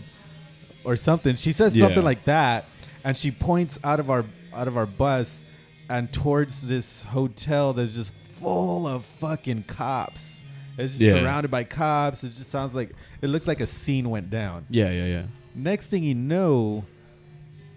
[0.85, 1.35] Or something.
[1.35, 1.85] She says Yeah.
[1.85, 2.65] something like that,
[3.03, 5.43] and she points out of our out of our bus
[5.89, 10.39] and towards this hotel that's just full of fucking cops.
[10.77, 11.11] It's just Yeah.
[11.19, 12.23] surrounded by cops.
[12.23, 14.65] It just sounds like it looks like a scene went down.
[14.69, 15.23] Yeah, yeah, yeah.
[15.53, 16.85] Next thing you know,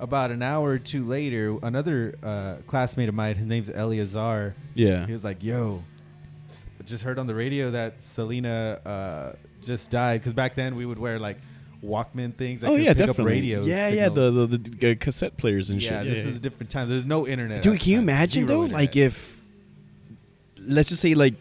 [0.00, 5.06] about an hour or two later, another uh, classmate of mine, his name's Eleazar, Yeah.
[5.06, 5.82] he was like, "Yo,
[6.84, 9.32] just heard on the radio that Selena uh,
[9.64, 11.38] just died." Because back then we would wear like
[11.84, 13.22] Walkman things that oh yeah, pick definitely.
[13.22, 13.62] up radio.
[13.62, 14.08] yeah, yeah.
[14.08, 15.92] The, the the uh, cassette players and shit.
[15.92, 16.14] yeah, shit.
[16.14, 16.88] this is a different time.
[16.88, 17.62] There's no internet.
[17.62, 18.72] Dude, can you imagine Zero though?
[18.74, 19.40] Like if,
[20.58, 21.34] let's just say like,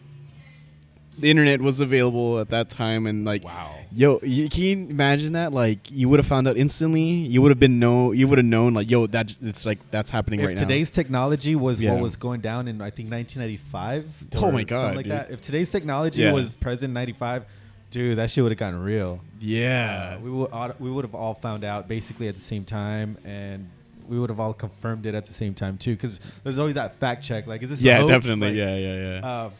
[1.18, 3.74] the internet was available at that time, and like, Wow.
[3.92, 5.52] yo, you, can you imagine that?
[5.52, 7.02] Like, you would have found out instantly.
[7.02, 8.12] You would have been know.
[8.12, 10.52] You would have known, like, yo, that it's like that's happening right now.
[10.52, 11.94] If right today's technology was Yeah.
[11.94, 15.12] what was going down in I think 1995, Oh my God, like dude.
[15.12, 15.30] that.
[15.32, 16.32] If today's technology Yeah.
[16.32, 17.44] was present in 95,
[17.90, 19.20] dude, that shit would have gotten real.
[19.40, 23.16] Yeah, Uh, we would we would have all found out basically at the same time,
[23.24, 23.64] and
[24.08, 25.92] we would have all confirmed it at the same time too.
[25.94, 27.80] Because there's always that fact check, like, is this?
[27.80, 28.48] a yeah, definitely.
[28.48, 29.26] Like, yeah, yeah, yeah.
[29.26, 29.50] Uh,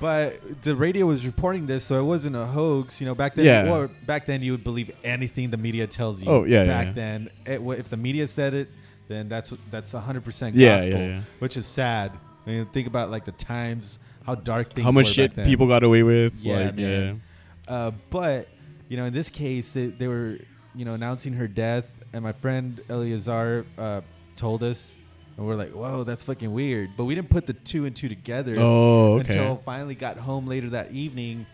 [0.00, 3.00] but the radio was reporting this, so it wasn't a hoax.
[3.00, 3.72] You know, back then, Yeah.
[3.74, 6.28] or back then, you would believe anything the media tells you.
[6.30, 6.92] Oh, yeah, Back yeah.
[6.92, 8.68] then, it, if the media said it,
[9.08, 11.20] then that's that's 100 percent Yeah, gospel, yeah, yeah.
[11.38, 12.12] which is sad.
[12.46, 14.84] I mean, think about like the times, how dark things.
[14.84, 16.34] How much shit people got away with?
[16.40, 17.22] Yeah, like, man.
[17.68, 18.48] Uh, but
[18.88, 20.38] you know, in this case, they, they were
[20.74, 24.00] you know announcing her death, and my friend Eleazar uh,
[24.36, 24.96] told us,
[25.36, 28.08] and we're like, "Whoa, that's fucking weird." But we didn't put the two and two
[28.08, 28.54] together.
[28.58, 29.28] Oh, okay.
[29.28, 31.46] until finally got home later that evening,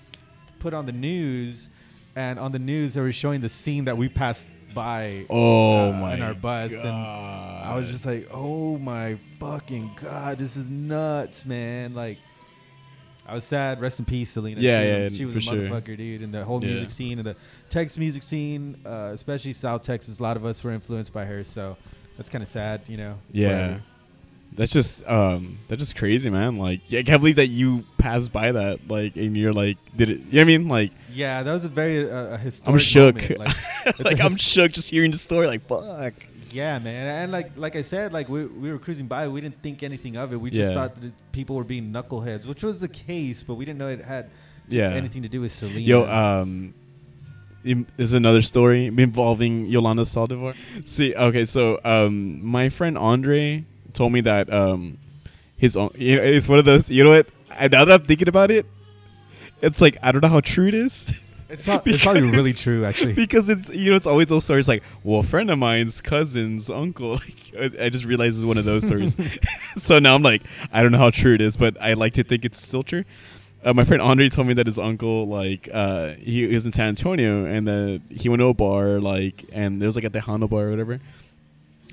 [0.61, 1.69] put on the news,
[2.15, 5.27] and on the news they were showing the scene that we passed by.
[5.31, 6.85] oh uh, my in our bus, God.
[6.85, 12.19] and I was just like, "Oh my fucking god, this is nuts, man!" Like.
[13.27, 13.81] I was sad.
[13.81, 14.61] Rest in peace, Selena.
[14.61, 15.55] Yeah, she, yeah, she was a sure.
[15.55, 16.23] motherfucker, dude.
[16.23, 16.71] And the whole Yeah.
[16.71, 17.37] music scene and the
[17.71, 21.43] Texas music scene, uh, especially South Texas, a lot of us were influenced by her.
[21.45, 21.77] So
[22.17, 23.15] that's kind of sad, you know.
[23.31, 23.49] It's Yeah.
[23.49, 23.81] whatever.
[24.57, 26.59] That's just um that's just crazy, man.
[26.59, 28.89] Like yeah, I can't believe that you passed by that.
[28.89, 30.69] Like and you're like did it you know what I mean?
[30.69, 32.81] Like Yeah, that was a very uh, a historic.
[32.83, 33.17] shook.
[33.31, 33.39] moment.
[33.41, 36.15] Like, like I'm shook just hearing the story like fuck.
[36.55, 39.61] Yeah, man, and like like I said, like we, we were cruising by, we didn't
[39.63, 40.37] think anything of it.
[40.41, 40.75] We just Yeah.
[40.79, 44.03] thought that people were being knuckleheads, which was the case, but we didn't know it
[44.05, 44.31] had
[44.69, 44.91] Yeah.
[44.91, 45.81] anything to do with Selena.
[45.81, 46.75] Yo, um
[47.65, 50.55] im- is another story involving Yolanda Saldivar.
[50.85, 54.99] See, okay, so um my friend Andre told me that um
[55.57, 57.27] his own you know, it's one of those you know what?
[57.51, 58.67] I, now that I'm thinking about it,
[59.63, 61.07] it's like I don't know how true it is.
[61.55, 63.13] it's, prob- it's probably really true, actually.
[63.25, 66.69] because it's you know it's always those stories like well a friend of mine's cousin's
[66.69, 67.13] uncle
[67.57, 69.17] like, I I just realized it's one of those stories
[69.79, 70.43] so now I'm like
[70.73, 73.05] I don't know how true it is but I like to think it's still true
[73.65, 76.89] uh, my friend Andre told me that his uncle like uh he was in San
[76.89, 80.49] Antonio and then he went to a bar like and it was like a Tejano
[80.49, 81.01] bar or whatever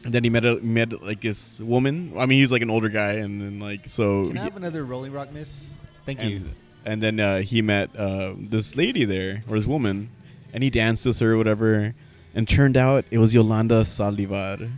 [0.03, 2.89] and then he met a met like this woman I mean he's like an older
[2.89, 5.71] guy and then like so Can I he- have another Rolling Rock, miss?
[6.05, 6.41] Thank you.
[6.85, 10.09] And, then uh, he met uh, this lady there, or this woman,
[10.53, 11.93] and he danced with her or whatever.
[12.33, 14.71] And turned out it was Yolanda Saldivar.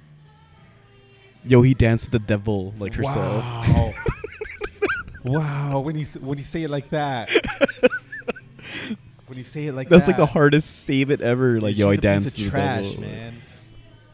[1.46, 3.44] Yo, he danced with the devil like herself.
[3.44, 3.94] Wow.
[5.24, 5.80] wow.
[5.82, 7.30] When you when you say it like that.
[9.28, 10.12] when you say it like that That's that.
[10.14, 11.62] like the hardest statement ever.
[11.62, 13.02] Like, yo, I danced piece with of the trash, devil.
[13.02, 13.34] man.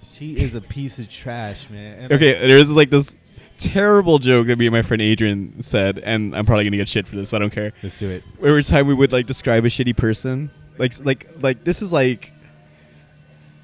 [0.05, 1.99] She is a piece of trash, man.
[1.99, 3.15] And Okay, there's like this
[3.59, 7.07] terrible joke that me and my friend Adrian said, and I'm probably gonna get shit
[7.07, 7.31] for this.
[7.31, 7.73] But I don't care.
[7.83, 8.23] let's do it.
[8.43, 12.31] every time we would like describe a shitty person like like like this is like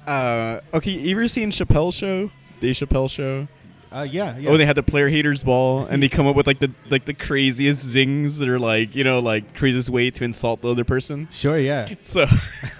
[0.06, 2.30] uh okay you ever seen chappelle show
[2.60, 3.48] The chappelle show
[3.90, 4.50] Uh, yeah, yeah.
[4.50, 7.06] oh they had the player haters ball and they come up with like the like
[7.06, 10.84] the craziest zings that are like you know like craziest way to insult the other
[10.84, 11.88] person sure, yeah.
[12.02, 12.26] so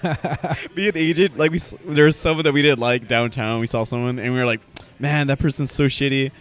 [0.75, 3.83] me and Adrian like we there was someone that we didn't like downtown we saw
[3.83, 4.61] someone and we were like
[4.99, 6.31] man that person's so shitty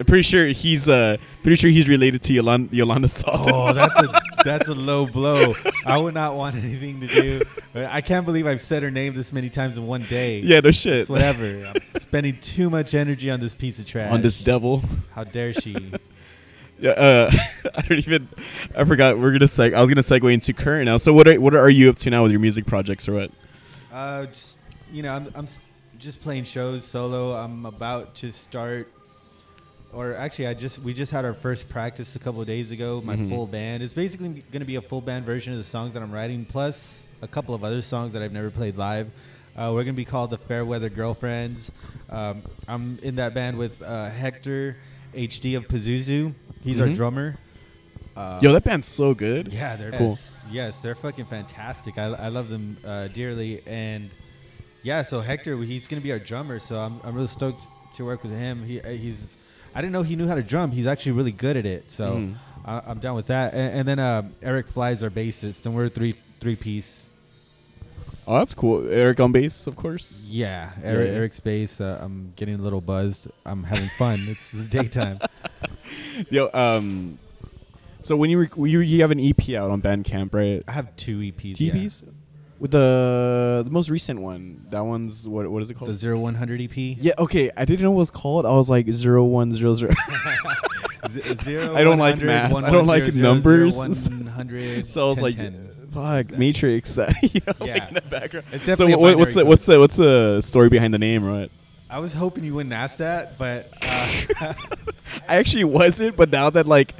[0.00, 3.48] i'm pretty sure he's uh pretty sure he's related to yolanda yolanda Salt.
[3.52, 5.54] Oh, that's a that's a low blow.
[5.86, 7.42] I would not want anything to do.
[7.74, 10.40] I can't believe I've said her name this many times in one day.
[10.40, 11.44] yeah no shit It's whatever.
[11.66, 14.12] I'm spending too much energy on this piece of trash.
[14.12, 14.82] on this devil
[15.14, 15.92] How dare she?
[16.78, 17.30] Yeah, uh,
[17.76, 18.28] I don't even.
[18.76, 19.16] I forgot.
[19.16, 19.74] We're gonna seg.
[19.74, 20.96] I was gonna segue into current now.
[20.98, 23.30] So what are what are you up to now with your music projects or what?
[23.92, 24.58] Uh, just
[24.92, 25.46] you know, I'm I'm
[26.00, 27.32] just playing shows solo.
[27.36, 28.90] I'm about to start,
[29.94, 33.00] or actually, I just we just had our first practice a couple of days ago.
[33.04, 33.28] My Mhm.
[33.30, 33.82] full band.
[33.82, 36.44] It's basically going to be a full band version of the songs that I'm writing,
[36.44, 39.08] plus a couple of other songs that I've never played live.
[39.56, 41.70] Uh, we're going to be called the Fairweather Girlfriends.
[42.10, 44.76] Um, I'm in that band with uh, Hector
[45.14, 46.34] HD of Pazuzu.
[46.62, 46.96] He's our Mhm.
[46.96, 47.36] drummer.
[48.16, 49.52] Uh, Yo, that band's so good.
[49.52, 50.10] yeah, they're Cool.
[50.10, 51.98] Yes, yes, they're fucking fantastic.
[51.98, 54.10] I, I love them uh, dearly, and
[54.82, 55.02] yeah.
[55.02, 56.58] So Hector, he's gonna be our drummer.
[56.60, 57.66] So I'm, I'm really stoked
[57.96, 58.64] to work with him.
[58.64, 59.36] He uh, he's
[59.74, 60.70] I didn't know he knew how to drum.
[60.70, 61.90] He's actually really good at it.
[61.90, 62.34] So Mhm.
[62.64, 63.52] I, I'm down with that.
[63.54, 67.08] And, and then uh, Eric Flies our bassist, and we're a three three piece.
[68.26, 68.88] Oh, that's cool.
[68.88, 70.26] Eric on bass, of course.
[70.30, 71.14] Yeah, Eric, Yeah.
[71.16, 71.78] Eric's bass.
[71.80, 73.28] Uh, I'm getting a little buzzed.
[73.44, 74.18] I'm having fun.
[74.28, 75.18] it's, it's daytime.
[76.30, 77.18] Yo, um,
[78.00, 80.62] so when you rec- you you have an EP out on Bandcamp, right?
[80.68, 81.60] I have two EPs.
[81.60, 81.72] yeah.
[82.58, 84.66] With the the most recent one.
[84.70, 85.90] That one's what what is it called?
[85.90, 86.72] The zero one hundred EP.
[86.76, 87.12] yeah.
[87.18, 88.46] Okay, I didn't know what it was called.
[88.46, 89.92] I was like zero one zero zero.
[91.10, 92.52] Z- zero, I don't like 100, math.
[92.64, 93.76] I don't like zero, zero, numbers.
[93.76, 95.88] 100, So I was 10, like, 10.
[95.90, 96.96] fuck, Matrix.
[97.22, 97.88] you know, like Yeah.
[97.88, 98.46] in the background.
[98.76, 101.50] So what, what's the what's the what's the story behind the name, right?
[101.90, 104.54] I was hoping you wouldn't ask that, but uh,
[105.28, 106.94] I actually wasn't, but now that like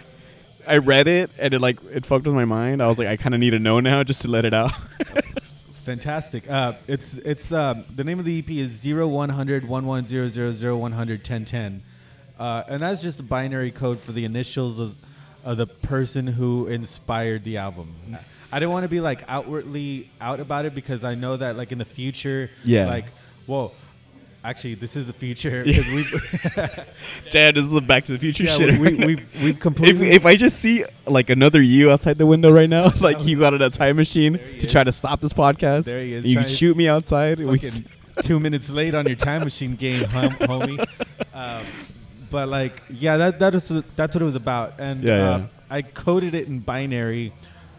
[0.69, 3.17] I read it and it like it fucked with my mind, I was like, I
[3.17, 4.73] kind of need to know now just to let it out.
[5.85, 6.49] Fantastic.
[6.51, 10.05] Uh, it's it's um, the name of the EP is zero one hundred one one
[10.07, 11.83] zero zero zero one hundred ten ten,
[12.39, 14.95] uh, and that's just a binary code for the initials of,
[15.45, 17.95] of the person who inspired the album.
[18.51, 21.71] I didn't want to be like outwardly out about it because I know that like
[21.73, 22.87] in the future, Yeah.
[22.87, 23.07] like
[23.47, 23.73] whoa.
[24.45, 26.11] Actually, this is future because we've
[27.31, 28.79] Dad, this is the Back to the Future yeah, shit.
[28.79, 32.27] we, we, we've we've if, completely if I just see like another you outside the
[32.27, 35.33] window right now, like you got in a time machine to try to stop this
[35.33, 37.39] podcast, There he is, you can shoot me outside.
[37.39, 37.59] we
[38.23, 40.87] two minutes late on your time machine game, hom- homie.
[41.33, 41.65] Um,
[42.31, 43.63] but like, yeah, that that is
[43.97, 45.47] that's what it was about, and Yeah, uh, yeah.
[45.71, 47.33] I coded it in binary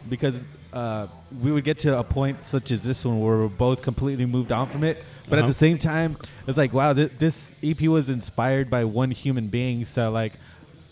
[0.09, 0.39] because
[0.76, 1.08] uh,
[1.42, 4.52] we would get to a point such as this one where we're both completely moved
[4.52, 5.48] on from it, but at Uh-huh.
[5.48, 6.18] the same time,
[6.48, 10.34] it's like, wow, th- this EP was inspired by one human being, so like.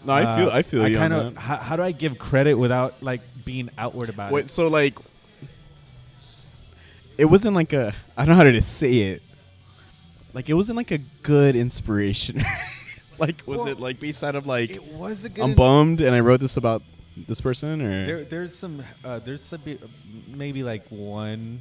[0.06, 2.56] no, I feel uh, I feel I kind of how, how do I give credit
[2.56, 4.52] without like being outward about Wait, it?
[4.52, 4.98] so like,
[7.18, 9.22] it wasn't like a I don't know how to say it.
[10.34, 12.44] Like it wasn't like a good inspiration.
[13.20, 15.44] like was Well, it like based out of like It was a good.
[15.44, 16.82] I'm ins- bummed and I wrote this about
[17.16, 19.61] this person or There, there's some, uh, there's some,
[20.28, 21.59] maybe like one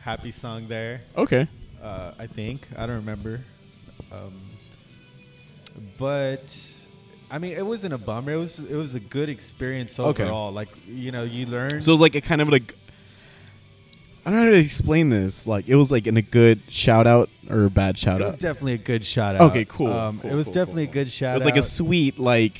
[0.00, 1.00] happy song there.
[1.16, 1.46] okay.
[1.82, 3.40] Uh, I think I don't remember,
[4.10, 4.32] um,
[5.98, 6.56] but
[7.30, 8.32] I mean, it wasn't a bummer.
[8.32, 10.22] It was, it was a good experience Okay.
[10.22, 10.52] overall.
[10.52, 11.82] Like you know, you learn.
[11.82, 12.74] So it was like a kind of like
[14.24, 15.46] I don't know how to explain this.
[15.46, 18.20] Like it was like in a good shout out or a bad shout out.
[18.22, 18.40] it was out.
[18.40, 19.50] definitely a good shout out.
[19.50, 20.92] Okay, cool, Um, cool, it was cool, definitely cool.
[20.92, 21.50] a good shout It was out.
[21.54, 22.58] like a sweet, like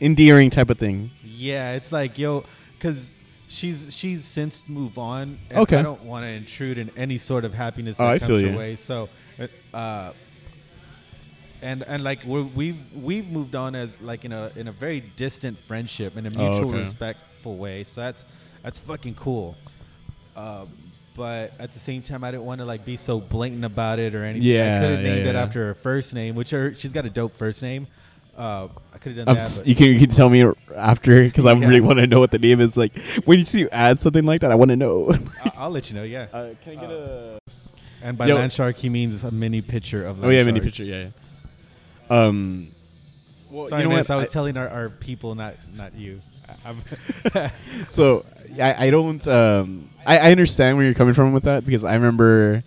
[0.00, 1.10] endearing type of thing.
[1.40, 2.44] Yeah, it's like yo,
[2.78, 3.14] because
[3.48, 5.38] she's she's since moved on.
[5.50, 5.78] And Okay.
[5.78, 8.40] I don't want to intrude in any sort of happiness Oh, that I comes feel
[8.40, 8.58] her you.
[8.58, 8.76] way.
[8.76, 9.08] So,
[9.72, 10.12] uh,
[11.62, 15.00] and and like we're, we've we've moved on as like in a in a very
[15.16, 16.84] distant friendship in a Oh, mutual okay.
[16.84, 17.84] respectful way.
[17.84, 18.26] So that's
[18.62, 19.56] that's fucking cool.
[20.36, 20.68] Um,
[21.16, 24.14] but at the same time, I didn't want to like be so blatant about it
[24.14, 24.46] or anything.
[24.48, 27.04] Yeah, I could have yeah, named it after her first name, which her, she's got
[27.04, 27.88] a dope first name.
[28.40, 29.42] Uh, I could have done I'm that.
[29.44, 31.66] s- but- you can you can tell me after because I Yeah.
[31.66, 32.76] really want to know what the name is.
[32.76, 35.12] Like when you see you add something like that, I want to know.
[35.44, 36.04] I- I'll let you know.
[36.04, 36.26] Yeah.
[36.32, 37.38] Uh, can I get a?
[38.02, 38.36] And by Yo.
[38.36, 40.20] land shark, he means a mini picture of.
[40.24, 40.78] Oh land yeah, mini sharks.
[40.78, 40.84] picture.
[40.84, 41.08] Yeah.
[42.10, 42.16] yeah.
[42.16, 42.68] Um.
[43.50, 44.14] Well, Sorry, you know Ness, what?
[44.14, 46.20] I was I- telling our, our people, not not you.
[46.64, 47.50] I- I'm
[47.88, 48.24] so
[48.60, 51.94] I, I don't um I, I understand where you're coming from with that because I
[51.94, 52.62] remember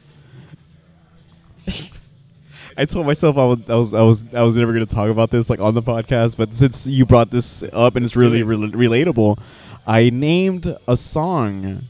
[2.78, 5.30] I told myself I was I was I was I was never gonna talk about
[5.30, 8.60] this like on the podcast, but since you brought this up and it's really rel
[8.70, 9.40] relatable,
[9.86, 11.82] I named a song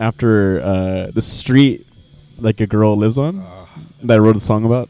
[0.00, 1.86] after uh, the street
[2.38, 3.44] like a girl lives on
[4.02, 4.88] that I wrote a song about.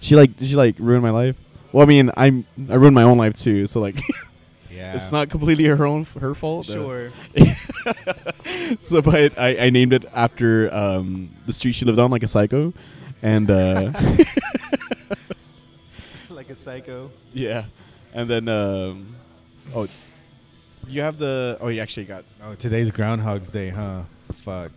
[0.00, 1.36] She like she like ruined my life.
[1.72, 3.96] Well, I mean, I'm I ruined my own life too, so like
[4.70, 4.96] Yeah.
[4.96, 6.68] it's not completely her own her fault.
[6.68, 7.12] uh, sure.
[8.82, 12.26] so but I, I named it after um, the street she lived on like a
[12.26, 12.72] psycho
[13.22, 13.92] and uh,
[16.64, 17.10] psycho.
[17.32, 17.64] yeah
[18.14, 19.14] and then um,
[19.74, 19.86] oh
[20.88, 24.02] you have the oh you actually got Oh, today's Groundhog's Day, huh?
[24.44, 24.70] Fuck.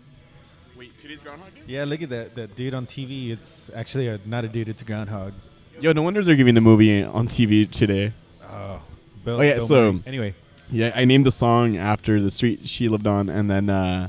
[0.77, 3.31] wait today's groundhog day Yeah, look at that that dude on TV.
[3.31, 4.69] It's actually a, not a dude.
[4.69, 5.33] It's a groundhog.
[5.81, 8.11] yo no wonder they're giving the movie on tv today
[8.43, 8.81] Oh.
[9.25, 10.03] Bill, Oh, yeah, Bill so- Murray.
[10.07, 10.33] anyway,
[10.71, 14.07] yeah i named the song after the street she lived on and then uh,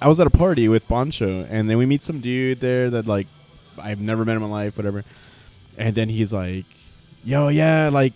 [0.00, 3.06] i was at a party with boncho and then we meet some dude there that
[3.06, 3.26] like
[3.82, 5.02] i've never met in my life whatever
[5.76, 6.64] and then he's like
[7.24, 8.12] yo yeah like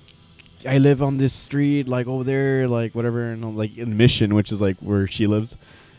[0.66, 4.34] i live on this street like over there like whatever and I'm like in mission
[4.34, 5.56] which is like where she lives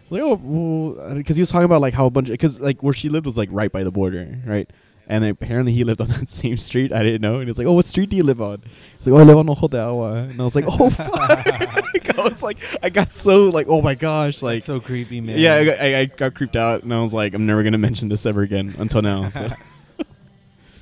[0.09, 3.09] like oh because he was talking about like how a bunch because like where she
[3.09, 4.69] lived was like right by the border right
[5.07, 7.73] and apparently he lived on that same street i didn't know and it's like oh
[7.73, 8.61] what street do you live on
[8.97, 10.13] he's like oh i live on Ojo de Agua.
[10.13, 11.09] and i was like oh fuck
[12.19, 15.39] i was like i got so like oh my gosh like That's so creepy, man.
[15.39, 17.77] yeah I got, I, I got creeped out and i was like i'm never gonna
[17.77, 19.49] mention this ever again until now so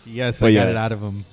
[0.06, 0.70] yes, But I got yeah.
[0.72, 1.26] it out of him.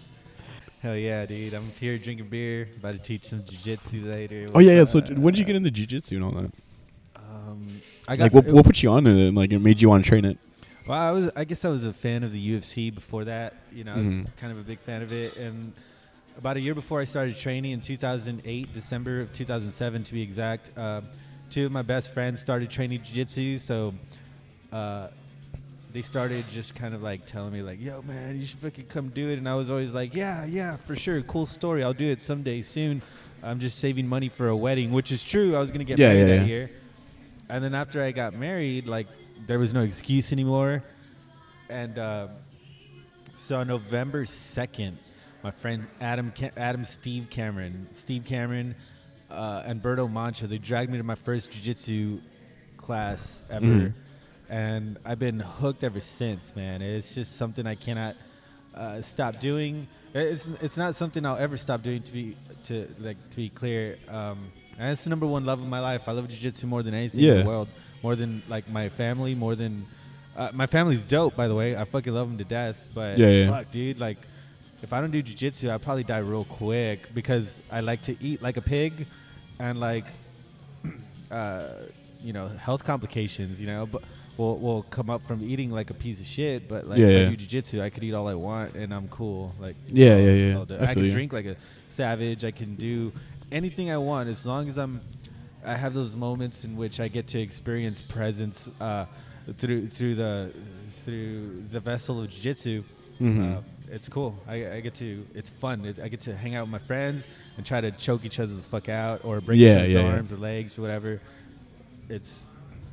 [0.85, 1.55] Hell yeah, dude!
[1.55, 2.68] I'm here drinking beer.
[2.76, 4.51] About to teach some jujitsu later.
[4.55, 6.53] oh yeah yeah so when did you get into jiu-jitsu and all that
[7.16, 10.09] Um, I like what, what put you on it like it made you want to
[10.11, 10.37] train it
[10.87, 11.30] Well, I was.
[11.35, 13.55] I guess I was a fan of the UFC before that.
[13.72, 14.37] You know, I was Mhm.
[14.37, 15.39] kind of a big fan of it.
[15.39, 15.72] And
[16.37, 20.70] about a year before I started training in 2008, December of 2007 to be exact,
[20.76, 21.01] uh,
[21.49, 23.57] two of my best friends started training jiu-jitsu.
[23.57, 23.95] So
[24.70, 25.09] uh,
[25.95, 29.09] they started just kind of like telling me like, "Yo, man, you should fucking come
[29.09, 31.82] do it." And I was always like, "Yeah, yeah, for sure, cool story.
[31.82, 33.01] I'll do it someday soon."
[33.42, 35.55] I'm just saving money for a wedding, which is true.
[35.55, 36.47] I was gonna get Yeah, married yeah, that yeah.
[36.47, 36.70] year,
[37.49, 39.07] and then after I got married, like
[39.47, 40.82] there was no excuse anymore,
[41.70, 42.28] and uh,
[43.36, 44.99] so on November second,
[45.42, 48.74] my friend Adam Ca- Adam Steve Cameron, Steve Cameron,
[49.30, 52.20] uh, and Berto Mancha, they dragged me to my first jiu-jitsu
[52.78, 53.92] class ever, Mhm.
[54.55, 56.55] And I've been hooked ever since.
[56.55, 58.14] Man, it's just something I cannot
[58.72, 59.88] uh, stop doing.
[60.14, 62.02] It's it's not something I'll ever stop doing.
[62.02, 65.66] To be to like to be clear, um, and it's the number one love of
[65.66, 66.09] my life.
[66.09, 67.68] I love jiu-jitsu more than anything in the world,
[68.00, 69.86] more than like my family, more than
[70.36, 71.34] uh, my family's dope.
[71.34, 72.80] By the way, I fucking love them to death.
[72.94, 73.50] But Yeah, yeah.
[73.50, 74.18] fuck, dude, like
[74.84, 78.40] if I don't do jiu-jitsu, I'd probably die real quick because I like to eat
[78.40, 78.92] like a pig,
[79.59, 80.07] and like
[81.32, 81.70] uh,
[82.22, 83.61] you know health complications.
[83.61, 84.05] You know, but
[84.37, 86.68] will will come up from eating like a piece of shit.
[86.68, 87.26] But like Yeah, yeah.
[87.26, 89.55] I do jiu-jitsu, I could eat all I want and I'm cool.
[89.61, 90.57] Like Yeah, yeah, yeah.
[90.57, 90.66] all.
[90.70, 91.11] I I, can you.
[91.11, 91.57] drink like a
[91.91, 92.45] savage.
[92.45, 93.12] I can do
[93.53, 95.01] anything I want as long as I'm.
[95.66, 99.07] I have those moments in which I get to experience presence uh,
[99.53, 100.53] through through the
[101.05, 102.82] through the vessel of jiu-jitsu.
[103.20, 103.57] Mhm.
[103.59, 103.61] Uh,
[103.91, 104.35] it's cool.
[104.49, 105.24] I, I get to.
[105.35, 105.85] It's fun.
[105.85, 108.53] It, I get to hang out with my friends and try to choke each other
[108.55, 110.12] the fuck out or break each other's yeah, yeah.
[110.12, 111.20] arms or legs or whatever.
[112.09, 112.45] It's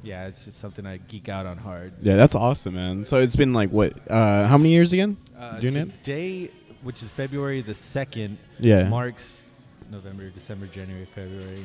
[0.03, 0.27] yeah.
[0.27, 1.93] It's just something I geek out on hard.
[2.01, 3.05] Yeah, that's awesome, man.
[3.05, 3.93] So it's been like what?
[4.09, 5.17] Uh, how many years again?
[5.37, 6.03] Uh, Doing it?
[6.03, 6.51] today,
[6.83, 8.87] which is February the second, Yeah.
[8.89, 9.49] marks
[9.91, 11.63] November, December, January, February,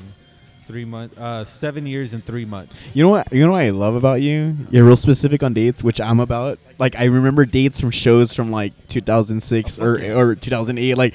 [0.66, 2.96] three months, uh, seven years and three months.
[2.96, 3.32] You know what?
[3.32, 4.56] You know what I love about you?
[4.70, 6.58] You're real specific on dates, which I'm about.
[6.78, 9.92] Like I remember dates from shows from like 2006 Oh, or
[10.30, 11.14] or 2008, like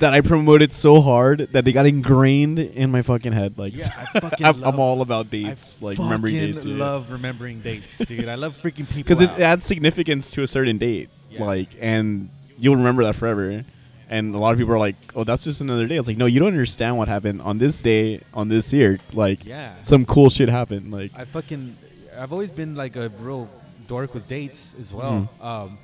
[0.00, 3.58] that I promoted so hard that they got ingrained in my fucking head.
[3.58, 6.64] Like Yeah, I fucking I'm, love- I'm all about I dates, like remembering fucking dates.
[6.64, 8.28] love remembering dates, dude.
[8.28, 9.16] I love freaking people.
[9.16, 11.44] because it adds significance to a certain date, Yeah.
[11.44, 12.28] like, and
[12.58, 13.64] you'll remember that forever.
[14.10, 16.24] And a lot of people are like, "Oh, that's just another day." It's like, no,
[16.24, 18.98] you don't understand what happened on this day, on this year.
[19.12, 20.90] Like, yeah, some cool shit happened.
[20.90, 21.76] Like, I fucking,
[22.18, 23.50] I've always been like a real
[23.86, 25.28] dork with dates as well.
[25.40, 25.46] Mm-hmm.
[25.46, 25.78] Um,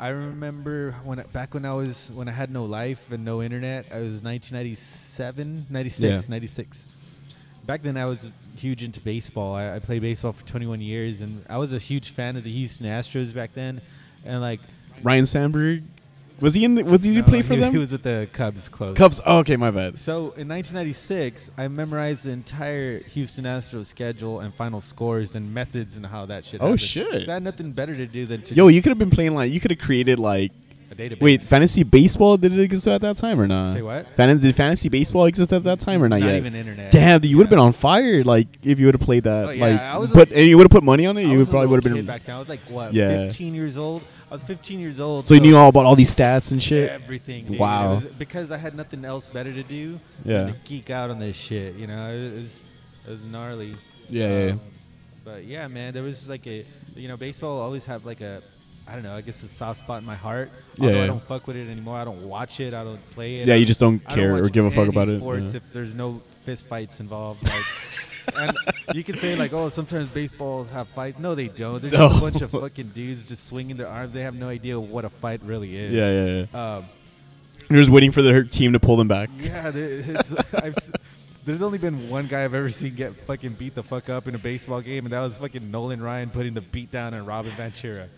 [0.00, 3.84] I remember when back when I was when I had no life and no internet.
[3.92, 6.20] I was 1997, 96, Yeah.
[6.30, 6.88] 96.
[7.66, 9.54] Back then, I was huge into baseball.
[9.54, 12.50] I, I played baseball for 21 years, and I was a huge fan of the
[12.50, 13.80] Houston Astros back then.
[14.24, 14.60] And like,
[15.02, 15.82] Ryne Sandberg,
[16.40, 16.74] was he in?
[16.74, 17.72] The, was he no, play for he, them?
[17.72, 18.96] He was with the Cubs close.
[18.96, 19.20] Cubs.
[19.24, 19.98] Oh, okay, my bad.
[19.98, 25.96] So in 1996, I memorized the entire Houston Astros schedule and final scores and methods
[25.96, 26.60] and how that shit.
[26.60, 26.80] Oh, happened.
[26.80, 27.28] shit.
[27.28, 29.50] I had nothing better to do than to Yo, you could have been playing like
[29.52, 30.52] you could have created like.
[30.90, 31.20] A database.
[31.20, 33.72] Wait, fantasy baseball did it exist at that time or not?
[33.74, 34.06] Say what?
[34.16, 36.26] Fan- did fantasy baseball exist at that time or not, yet.
[36.26, 36.36] Not yet?
[36.38, 36.90] even internet.
[36.90, 37.56] Damn, you would have Yeah.
[37.56, 38.22] been on fire.
[38.24, 39.46] Like if you would have played that.
[39.48, 41.26] Oh, yeah, like, I was but and you would have put money on it.
[41.26, 42.06] I You was probably would have been.
[42.06, 42.36] back then.
[42.36, 42.92] I was like what?
[42.94, 43.24] Yeah.
[43.24, 44.02] 15 years old.
[44.30, 45.24] I was 15 years old.
[45.24, 46.88] So you knew all about all these stats and shit.
[46.90, 47.46] everything.
[47.46, 47.58] Dude.
[47.58, 48.00] Wow.
[48.18, 49.98] Because I had nothing else better to do.
[50.24, 50.44] Yeah.
[50.44, 51.74] Than to geek out on this shit.
[51.76, 52.60] You know, it was
[53.06, 53.74] it was gnarly.
[54.08, 54.52] Yeah, yeah, yeah.
[54.52, 54.60] Um,
[55.24, 56.64] But yeah, man, there was like a
[56.96, 58.42] you know baseball always have like a
[58.90, 60.50] I don't know I guess a soft spot in my heart.
[60.76, 61.04] Yeah, Although yeah.
[61.04, 61.96] I don't fuck with it anymore.
[61.98, 62.74] I don't watch it.
[62.74, 63.46] I don't play it.
[63.46, 65.20] Yeah, you don't- just don't I care or give a fuck about it.
[65.20, 65.56] Sports Yeah.
[65.58, 67.42] if there's no fist fights involved.
[67.44, 67.64] Like,
[68.36, 68.56] and
[68.96, 71.18] you can say like, oh, sometimes baseballs have fights.
[71.18, 71.80] No, they don't.
[71.80, 74.12] There's just a bunch of fucking dudes just swinging their arms.
[74.12, 75.92] They have no idea what a fight really is.
[75.92, 76.76] Yeah, yeah, yeah.
[76.76, 76.84] Um,
[77.68, 79.30] You're just waiting for their team to pull them back.
[79.40, 80.74] yeah, there- it's, I've,
[81.44, 84.34] there's only been one guy I've ever seen get fucking beat the fuck up in
[84.34, 87.52] a baseball game, and that was fucking Nolan Ryan putting the beat down on Robin
[87.52, 88.08] Ventura.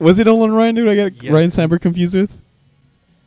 [0.00, 0.74] Was it Nolan Ryan?
[0.74, 1.32] Dude, I got Yes.
[1.32, 2.36] Ryne Sandberg confused with.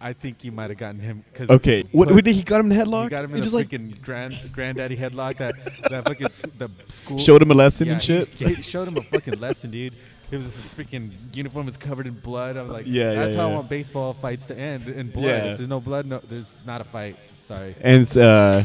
[0.01, 2.69] I think you might have gotten him because Okay, what, what did he got him
[2.69, 3.03] in the headlock?
[3.03, 5.37] He got him He in a just like freaking grand granddaddy headlock.
[5.37, 5.55] That
[5.89, 8.27] that fucking s- the school showed him a lesson Yeah, and he- shit.
[8.29, 9.93] He, showed him a fucking lesson, dude.
[10.29, 10.41] His
[10.75, 12.57] freaking uniform was covered in blood.
[12.57, 13.53] I'm like, Yeah, that's yeah, how yeah.
[13.53, 15.25] I want baseball fights to end in blood.
[15.25, 15.35] Yeah.
[15.45, 17.15] If there's no blood, no, there's not a fight.
[17.47, 17.73] Sorry.
[17.81, 18.63] and uh,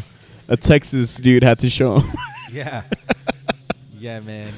[0.48, 2.10] a Texas dude had to show him.
[2.50, 2.82] Yeah.
[3.98, 4.52] yeah, man.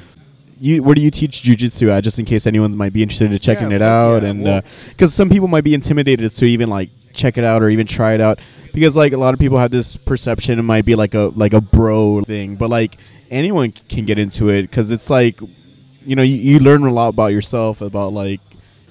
[0.60, 2.04] You where do you teach jujitsu at?
[2.04, 4.58] Just in case anyone might be interested in checking Yeah, it out, yeah, and well-
[4.58, 7.86] uh, because some people might be intimidated to even like check it out or even
[7.86, 8.38] try it out
[8.72, 11.52] because like a lot of people have this perception it might be like a like
[11.54, 12.96] a bro thing, but like
[13.30, 15.40] anyone can get into it because it's like
[16.04, 18.40] you know you, you learn a lot about yourself about like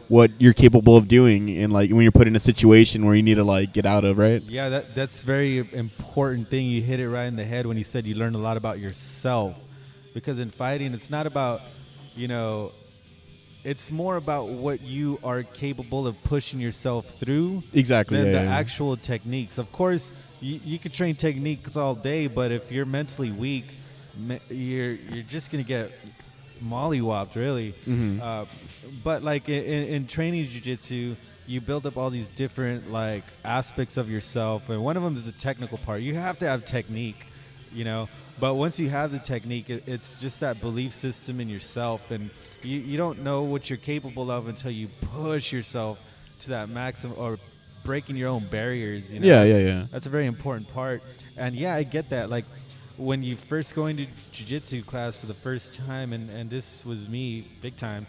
[0.09, 3.21] what you're capable of doing and like when you're put in a situation where you
[3.21, 6.65] need to like get out of right Yeah, that that's very important thing.
[6.65, 8.79] You hit it right in the head when you said you learn a lot about
[8.79, 9.55] yourself.
[10.13, 11.61] Because in fighting, it's not about,
[12.15, 12.71] you know,
[13.63, 18.45] it's more about what you are capable of pushing yourself through exactly than yeah, the
[18.45, 18.55] yeah.
[18.57, 19.57] actual techniques.
[19.57, 23.65] Of course, you, you could train techniques all day, but if you're mentally weak,
[24.17, 25.91] me- you're you're just gonna get
[26.63, 27.73] mollywopped, really.
[27.85, 28.21] Mhm.
[28.21, 28.45] Uh,
[29.03, 33.97] but like in, in, in training jujitsu, you build up all these different like aspects
[33.97, 36.01] of yourself, and one of them is the technical part.
[36.01, 37.25] You have to have technique,
[37.73, 38.09] you know.
[38.39, 42.29] But once you have the technique, it, it's just that belief system in yourself, and
[42.63, 45.99] you, you don't know what you're capable of until you push yourself
[46.41, 47.37] to that maximum or
[47.83, 49.11] breaking your own barriers.
[49.13, 49.27] You know?
[49.27, 49.85] Yeah, yeah, That's- yeah.
[49.91, 51.03] That's a very important part.
[51.37, 52.29] And yeah, I get that.
[52.29, 52.45] Like
[52.97, 57.07] when you first go into jujitsu class for the first time, and, and this was
[57.09, 58.07] me big time,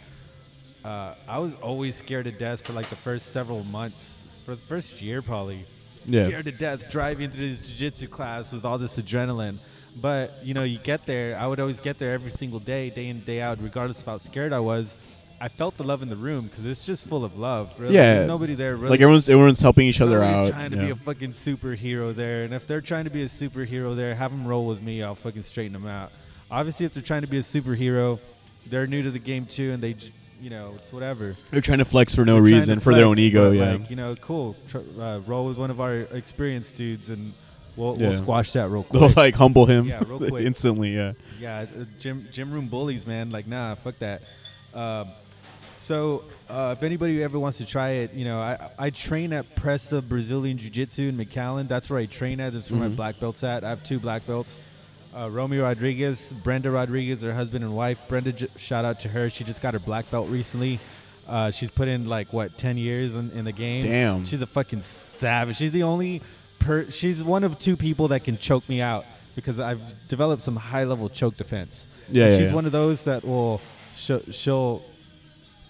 [0.85, 4.61] uh, I was always scared to death for like the first several months, for the
[4.61, 5.65] first year probably.
[6.07, 6.29] Yeah.
[6.29, 9.59] Scared to death driving to this jiu-jitsu class with all this adrenaline.
[10.01, 11.37] But, you know, you get there.
[11.37, 14.19] I would always get there every single day, day in, day out, regardless of how
[14.19, 14.97] scared I was.
[15.43, 17.73] I felt the love in the room because it's just full of love.
[17.81, 17.95] Really.
[17.95, 18.15] Yeah.
[18.15, 18.91] There's nobody there really.
[18.91, 20.55] Like everyone's everyone's helping each other Nobody's out.
[20.55, 20.85] trying to yeah.
[20.85, 24.33] be a fucking superhero there, and if they're trying to be a superhero there, have
[24.33, 25.03] them roll with me.
[25.03, 26.13] I'll fucking straighten them out.
[26.51, 28.19] Obviously, if they're trying to be a superhero,
[28.67, 31.35] they're new to the game too, and they, j- you know, it's whatever.
[31.51, 33.51] They're trying to flex for no They're reason for their own ego.
[33.51, 33.73] Yeah.
[33.73, 34.57] like, you know, cool.
[34.69, 37.33] Tr- uh, roll with one of our experienced dudes, and
[37.77, 38.11] we'll, Yeah.
[38.11, 39.01] we'll squash that real quick.
[39.01, 40.45] They'll like humble him Yeah, real quick.
[40.47, 40.95] instantly.
[40.97, 41.13] Yeah.
[41.39, 43.31] Yeah, uh, gym gym room bullies, man.
[43.31, 44.23] Like, nah, fuck that.
[44.75, 45.09] Um,
[45.77, 49.55] so, uh, if anybody ever wants to try it, you know, I I train at
[49.57, 51.67] Pressa Brazilian Jiu Jitsu in McAllen.
[51.69, 52.53] That's where I train at.
[52.53, 52.97] That's where my Mhm.
[52.97, 53.65] black belts at.
[53.65, 54.57] I have two black belts.
[55.17, 58.01] Uh, Romeo Rodriguez, Brenda Rodriguez, her husband and wife.
[58.09, 59.29] Brenda, j- shout out to her.
[59.29, 60.79] She just got her black belt recently.
[61.27, 63.85] Uh, she's put in like what ten years in, in the game.
[63.85, 64.25] Damn.
[64.25, 65.57] she's a fucking savage.
[65.57, 66.23] She's the only
[66.59, 66.91] per.
[66.91, 69.05] She's one of two people that can choke me out
[69.35, 71.87] because I've developed some high level choke defense.
[72.09, 72.55] Yeah, yeah, she's yeah.
[72.55, 73.61] one of those that will
[73.97, 74.83] she'll she'll,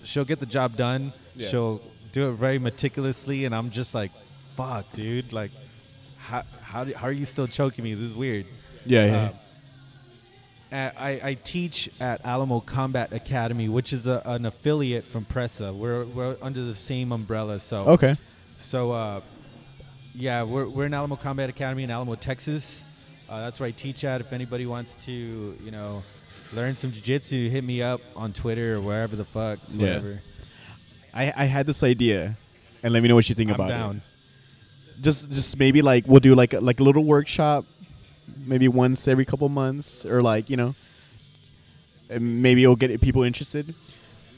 [0.05, 1.13] she'll get the job done.
[1.35, 1.49] Yeah.
[1.49, 1.81] She'll
[2.13, 4.11] do it very meticulously, and I'm just like,
[4.57, 5.33] fuck, dude.
[5.33, 5.51] Like,
[6.19, 7.95] how how, do, how are you still choking me?
[7.95, 8.47] This is weird.
[8.87, 9.07] Yeah.
[9.07, 9.23] Yeah.
[9.23, 9.31] Um,
[10.73, 15.75] uh, I, I teach at Alamo Combat Academy, which is a, an affiliate from Pressa.
[15.75, 17.59] We're, we're under the same umbrella.
[17.59, 18.17] So okay.
[18.57, 19.21] so, uh,
[20.15, 22.87] yeah, we're, we're in Alamo Combat Academy in Alamo, Texas.
[23.29, 24.21] Uh, that's where I teach at.
[24.21, 26.03] If anybody wants to, you know,
[26.53, 29.59] learn some jiu-jitsu, hit me up on Twitter or wherever the fuck.
[29.71, 29.87] Yeah.
[29.87, 30.21] Whatever.
[31.13, 32.37] I I had this idea,
[32.85, 33.97] and let me know what you think I'm about down.
[33.97, 34.03] it.
[35.03, 37.65] Just just maybe like we'll do like a, like a little workshop,
[38.47, 40.75] maybe once every couple months, or like you know,
[42.19, 43.75] maybe it'll get people interested.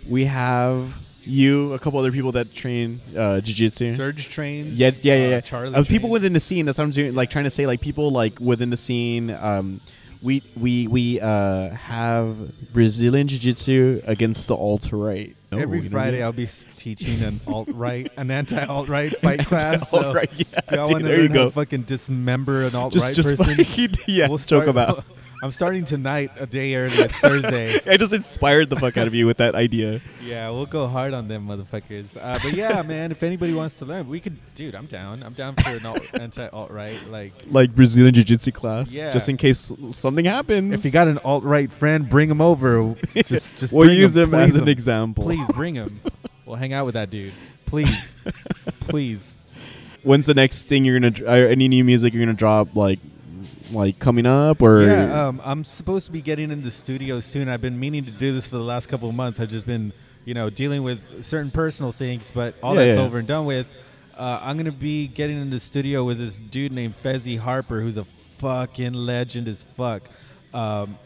[0.08, 3.94] We have you, a couple other people that train uh, jiu-jitsu.
[3.94, 4.76] Serge trains.
[4.76, 5.36] Yeah, yeah, yeah.
[5.36, 5.40] uh.
[5.40, 6.66] Charlie Uh, people within the scene.
[6.66, 7.14] That's what I'm doing.
[7.14, 9.30] Like trying to say, like people like within the scene.
[9.30, 9.80] Um,
[10.22, 15.36] we we we uh, have Brazilian jiu-jitsu against the alt right.
[15.60, 19.88] Every Friday I'll be teaching an alt right, an anti alt right fight class.
[19.90, 20.30] So right.
[20.34, 21.50] Yeah, if y'all want to there you go.
[21.50, 24.28] fucking dismember an alt Just right just person, fucking yeah.
[24.28, 25.04] we'll talk about.
[25.42, 26.96] I'm starting tonight, a day early.
[26.96, 27.80] It's Thursday.
[27.90, 30.00] I just inspired the fuck out of you with that idea.
[30.24, 32.16] Yeah, we'll go hard on them motherfuckers.
[32.16, 34.76] Uh, but yeah, man, if anybody wants to learn, we could, dude.
[34.76, 35.20] I'm down.
[35.24, 36.96] I'm down for an alt, anti alt right.
[37.10, 39.10] Like, Like Brazilian jiu-jitsu class, Yeah.
[39.10, 40.74] just in case something happens.
[40.74, 42.94] if you got an alt right friend, bring him over.
[43.26, 45.24] Just, just we'll use him as please an example.
[45.24, 46.00] Please bring him.
[46.46, 47.32] We'll hang out with that dude.
[47.66, 48.14] Please,
[48.80, 49.34] please.
[50.02, 51.10] When's the next thing you're gonna?
[51.12, 52.74] dr- Uh, any new music you're gonna drop?
[52.76, 52.98] Like,
[53.72, 54.82] like coming up or?
[54.82, 57.48] Yeah, um, I'm supposed to be getting in the studio soon.
[57.48, 59.40] I've been meaning to do this for the last couple of months.
[59.40, 59.92] I've just been,
[60.24, 63.02] you know, dealing with certain personal things, but all Yeah, that's yeah.
[63.02, 63.66] over and done with.
[64.16, 67.96] Uh, I'm gonna be getting in the studio with this dude named Fezzi Harper, who's
[67.96, 70.02] a fucking legend as fuck.
[70.52, 70.96] Um,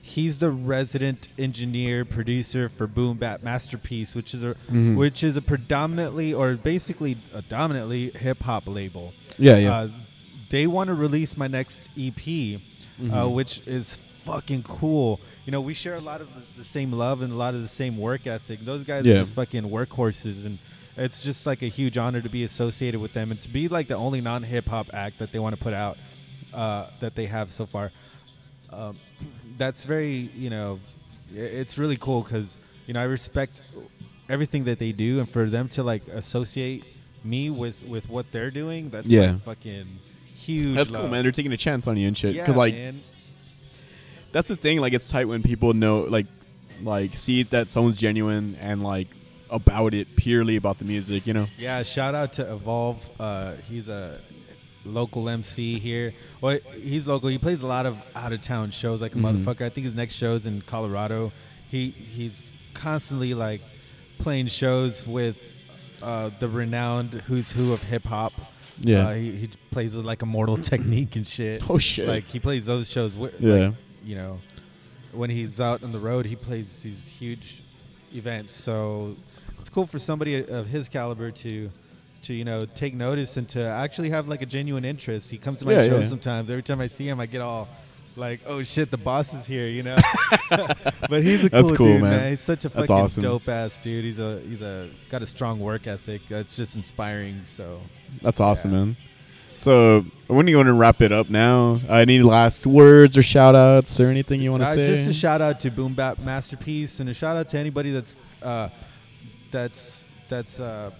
[0.00, 4.96] he's the resident engineer producer for Boom Bap Masterpiece, which is a Mhm.
[4.96, 9.12] which is a predominantly or basically a dominantly hip hop label.
[9.38, 9.72] yeah, yeah.
[9.74, 9.88] Uh,
[10.50, 13.32] they want to release my next EP, uh, Mhm.
[13.34, 15.20] which is fucking cool.
[15.46, 17.62] You know, we share a lot of the, the same love and a lot of
[17.62, 18.64] the same work ethic.
[18.64, 19.14] Those guys Yeah.
[19.14, 20.58] are just fucking workhorses, and
[20.96, 23.88] it's just like a huge honor to be associated with them and to be like
[23.88, 25.96] the only non hip hop act that they want to put out
[26.52, 27.90] uh, that they have so far.
[28.70, 28.96] Um,
[29.58, 30.80] that's very, you know,
[31.34, 33.60] it's really cool because you know I respect
[34.30, 36.84] everything that they do, and for them to like associate
[37.24, 39.32] me with with what they're doing, that's Yeah.
[39.32, 39.86] like fucking
[40.48, 40.74] huge.
[40.76, 41.22] That's cool, man.
[41.22, 42.34] They're taking a chance on you and shit.
[42.34, 43.00] Yeah, Cause like man.
[44.32, 44.80] that's the thing.
[44.80, 46.26] Like it's tight when people know, like,
[46.82, 49.08] like see that someone's genuine and like
[49.50, 51.26] about it purely about the music.
[51.26, 51.46] You know.
[51.58, 53.08] Yeah, shout out to Evolve.
[53.20, 54.18] Uh, he's a
[54.84, 56.14] local MC here.
[56.40, 57.28] Well, he's local.
[57.28, 59.44] He plays a lot of out of town shows like a Mhm.
[59.44, 59.62] motherfucker.
[59.64, 61.32] I think his next show's in Colorado.
[61.70, 63.60] He he's constantly like
[64.18, 65.36] playing shows with
[66.02, 68.32] uh, the renowned who's who of hip hop.
[68.80, 69.08] Yeah.
[69.08, 71.68] uh, he, he plays with like Immortal Technique and shit.
[71.70, 72.06] Oh shit.
[72.08, 73.54] Like he plays those shows with, Yeah.
[73.54, 73.74] like,
[74.04, 74.40] you know,
[75.12, 77.62] when he's out on the road, he plays these huge
[78.14, 78.54] events.
[78.54, 79.16] So
[79.58, 81.70] it's cool for somebody of his caliber to
[82.22, 85.30] to you know take notice and to actually have like a genuine interest.
[85.30, 86.08] He comes to my Yeah, shows yeah.
[86.08, 86.50] sometimes.
[86.50, 87.68] Every time I see him, I get all
[88.16, 89.96] like, "Oh shit, the boss is here," you know.
[91.08, 92.10] but he's a That's cool, cool, dude, man.
[92.10, 92.30] man.
[92.30, 93.22] He's such a That's fucking awesome.
[93.22, 94.04] dope ass dude.
[94.04, 96.22] He's a he's a got a strong work ethic.
[96.28, 97.42] That's just inspiring.
[97.44, 97.80] So
[98.22, 98.78] That's awesome, Yeah.
[98.78, 98.96] man.
[99.58, 101.80] So when you want to wrap it up now?
[101.88, 104.84] Uh, any last words or shout outs or anything you want to Uh, say?
[104.86, 108.16] Just a shout out to Boom Bap Masterpiece and a shout out to anybody that's
[108.40, 108.68] uh,
[109.50, 110.90] that's that's uh,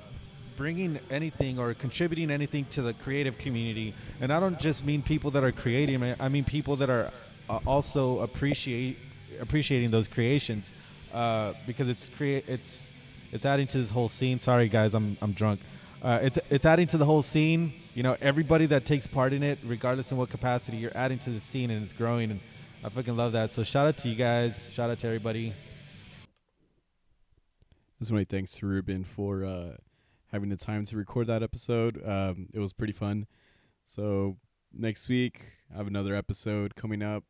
[0.58, 3.94] bringing anything or contributing anything to the creative community.
[4.20, 6.02] And I don't just mean people that are creating.
[6.02, 7.12] I- mean people that are
[7.48, 8.98] uh, also appreciate
[9.40, 10.72] appreciating those creations
[11.14, 12.88] uh, because it's create it's
[13.30, 14.38] it's adding to this whole scene.
[14.40, 15.60] Sorry guys, I'm I'm drunk.
[16.02, 17.72] Uh, it's it's adding to the whole scene.
[17.94, 21.30] You know, everybody that takes part in it, regardless in what capacity, you're adding to
[21.30, 22.32] the scene and it's growing.
[22.32, 22.40] And
[22.84, 23.52] I fucking love that.
[23.52, 24.70] So shout out to you guys.
[24.72, 25.54] Shout out to everybody.
[28.00, 29.76] Just want to thanks to Ruben for uh,
[30.32, 32.00] having the time to record that episode.
[32.06, 33.26] Um, it was pretty fun.
[33.84, 34.36] So
[34.72, 37.24] next week I have another episode coming up.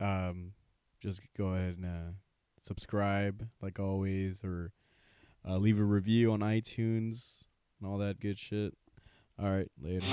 [0.00, 0.52] Um,
[1.00, 2.12] just go ahead and uh,
[2.62, 4.72] subscribe like always, or
[5.48, 7.44] uh, leave a review on iTunes
[7.80, 8.74] and all that good shit.
[9.38, 10.06] All right, later.